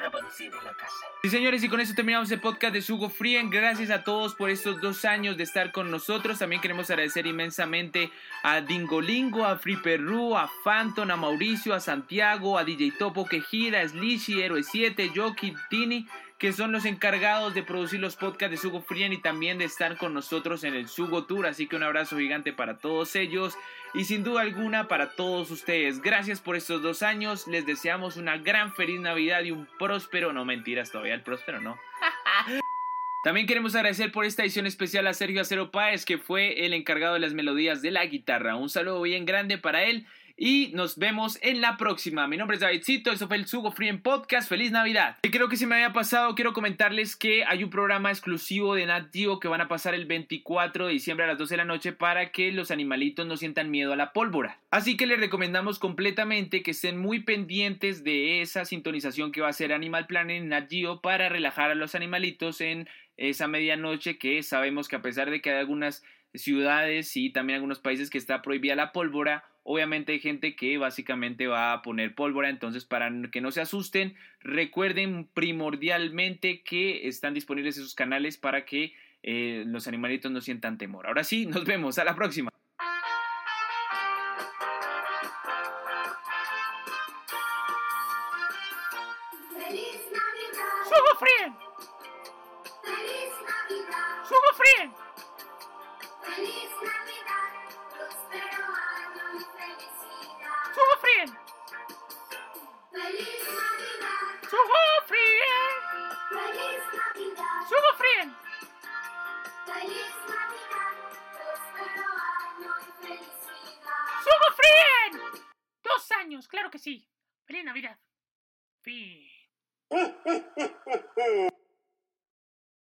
En 0.00 0.64
la 0.64 0.72
casa. 0.72 0.96
Sí, 1.22 1.28
señores, 1.28 1.62
y 1.62 1.68
con 1.68 1.78
eso 1.78 1.94
terminamos 1.94 2.30
el 2.30 2.40
podcast 2.40 2.72
de 2.72 2.80
Sugo 2.80 3.10
Frien. 3.10 3.50
Gracias 3.50 3.90
a 3.90 4.02
todos 4.02 4.34
por 4.34 4.48
estos 4.48 4.80
dos 4.80 5.04
años 5.04 5.36
de 5.36 5.42
estar 5.42 5.72
con 5.72 5.90
nosotros. 5.90 6.38
También 6.38 6.62
queremos 6.62 6.88
agradecer 6.88 7.26
inmensamente 7.26 8.10
a 8.42 8.62
Dingolingo, 8.62 9.44
a 9.44 9.58
Free 9.58 9.76
Perú, 9.76 10.38
a 10.38 10.50
Phantom, 10.64 11.10
a 11.10 11.16
Mauricio, 11.16 11.74
a 11.74 11.80
Santiago, 11.80 12.56
a 12.56 12.64
DJ 12.64 12.92
Topo 12.92 13.26
Quejida, 13.26 13.80
a 13.80 13.88
Slishy, 13.88 14.40
Héroe 14.40 14.62
7, 14.62 15.12
Joki, 15.14 15.54
Tini, 15.68 16.08
que 16.40 16.54
son 16.54 16.72
los 16.72 16.86
encargados 16.86 17.52
de 17.52 17.62
producir 17.62 18.00
los 18.00 18.16
podcasts 18.16 18.50
de 18.50 18.56
Sugo 18.56 18.80
Frien 18.80 19.12
y 19.12 19.18
también 19.18 19.58
de 19.58 19.66
estar 19.66 19.98
con 19.98 20.14
nosotros 20.14 20.64
en 20.64 20.74
el 20.74 20.88
Sugo 20.88 21.26
Tour. 21.26 21.46
Así 21.46 21.66
que 21.66 21.76
un 21.76 21.82
abrazo 21.82 22.16
gigante 22.16 22.54
para 22.54 22.78
todos 22.78 23.14
ellos 23.14 23.58
y 23.92 24.04
sin 24.04 24.24
duda 24.24 24.40
alguna 24.40 24.88
para 24.88 25.10
todos 25.10 25.50
ustedes. 25.50 26.00
Gracias 26.00 26.40
por 26.40 26.56
estos 26.56 26.80
dos 26.80 27.02
años. 27.02 27.46
Les 27.46 27.66
deseamos 27.66 28.16
una 28.16 28.38
gran 28.38 28.72
feliz 28.72 28.98
Navidad 29.00 29.42
y 29.42 29.50
un 29.50 29.68
próspero, 29.78 30.32
no 30.32 30.46
mentiras 30.46 30.90
todavía, 30.90 31.12
el 31.12 31.22
próspero 31.22 31.60
no. 31.60 31.78
También 33.22 33.46
queremos 33.46 33.74
agradecer 33.74 34.10
por 34.10 34.24
esta 34.24 34.42
edición 34.42 34.64
especial 34.64 35.06
a 35.08 35.12
Sergio 35.12 35.42
Acero 35.42 35.70
Páez, 35.70 36.06
que 36.06 36.16
fue 36.16 36.64
el 36.64 36.72
encargado 36.72 37.12
de 37.12 37.20
las 37.20 37.34
melodías 37.34 37.82
de 37.82 37.90
la 37.90 38.06
guitarra. 38.06 38.56
Un 38.56 38.70
saludo 38.70 39.02
bien 39.02 39.26
grande 39.26 39.58
para 39.58 39.84
él 39.84 40.06
y 40.40 40.70
nos 40.72 40.96
vemos 40.96 41.38
en 41.42 41.60
la 41.60 41.76
próxima. 41.76 42.26
Mi 42.26 42.38
nombre 42.38 42.54
es 42.54 42.62
Davidcito, 42.62 43.12
eso 43.12 43.28
fue 43.28 43.36
el 43.36 43.46
Sugo 43.46 43.72
Free 43.72 43.88
en 43.88 44.00
Podcast. 44.00 44.48
¡Feliz 44.48 44.72
Navidad! 44.72 45.18
Y 45.22 45.28
creo 45.28 45.50
que 45.50 45.58
se 45.58 45.66
me 45.66 45.74
había 45.74 45.92
pasado, 45.92 46.34
quiero 46.34 46.54
comentarles 46.54 47.14
que 47.14 47.44
hay 47.44 47.62
un 47.62 47.68
programa 47.68 48.10
exclusivo 48.10 48.74
de 48.74 48.86
Nat 48.86 49.12
Geo 49.12 49.38
que 49.38 49.48
van 49.48 49.60
a 49.60 49.68
pasar 49.68 49.94
el 49.94 50.06
24 50.06 50.86
de 50.86 50.94
diciembre 50.94 51.26
a 51.26 51.28
las 51.28 51.36
12 51.36 51.52
de 51.52 51.56
la 51.58 51.66
noche 51.66 51.92
para 51.92 52.32
que 52.32 52.52
los 52.52 52.70
animalitos 52.70 53.26
no 53.26 53.36
sientan 53.36 53.70
miedo 53.70 53.92
a 53.92 53.96
la 53.96 54.14
pólvora. 54.14 54.58
Así 54.70 54.96
que 54.96 55.06
les 55.06 55.20
recomendamos 55.20 55.78
completamente 55.78 56.62
que 56.62 56.70
estén 56.70 56.96
muy 56.96 57.20
pendientes 57.20 58.02
de 58.02 58.40
esa 58.40 58.64
sintonización 58.64 59.32
que 59.32 59.42
va 59.42 59.48
a 59.48 59.50
hacer 59.50 59.74
Animal 59.74 60.06
Planet 60.06 60.38
en 60.38 60.48
Nat 60.48 60.70
Geo 60.70 61.02
para 61.02 61.28
relajar 61.28 61.70
a 61.70 61.74
los 61.74 61.94
animalitos 61.94 62.62
en 62.62 62.88
esa 63.18 63.46
medianoche 63.46 64.16
que 64.16 64.42
sabemos 64.42 64.88
que 64.88 64.96
a 64.96 65.02
pesar 65.02 65.28
de 65.28 65.42
que 65.42 65.50
hay 65.50 65.58
algunas 65.58 66.02
ciudades 66.34 67.16
y 67.16 67.30
también 67.30 67.56
algunos 67.56 67.78
países 67.78 68.10
que 68.10 68.18
está 68.18 68.42
prohibida 68.42 68.74
la 68.74 68.92
pólvora, 68.92 69.44
obviamente 69.62 70.12
hay 70.12 70.20
gente 70.20 70.56
que 70.56 70.78
básicamente 70.78 71.46
va 71.46 71.72
a 71.72 71.82
poner 71.82 72.14
pólvora, 72.14 72.48
entonces 72.48 72.84
para 72.84 73.10
que 73.30 73.40
no 73.40 73.50
se 73.50 73.60
asusten, 73.60 74.14
recuerden 74.40 75.28
primordialmente 75.32 76.62
que 76.62 77.08
están 77.08 77.34
disponibles 77.34 77.76
esos 77.76 77.94
canales 77.94 78.36
para 78.36 78.64
que 78.64 78.94
eh, 79.22 79.64
los 79.66 79.86
animalitos 79.86 80.30
no 80.32 80.40
sientan 80.40 80.78
temor. 80.78 81.06
Ahora 81.06 81.24
sí, 81.24 81.46
nos 81.46 81.64
vemos, 81.64 81.98
a 81.98 82.04
la 82.04 82.14
próxima. 82.14 82.50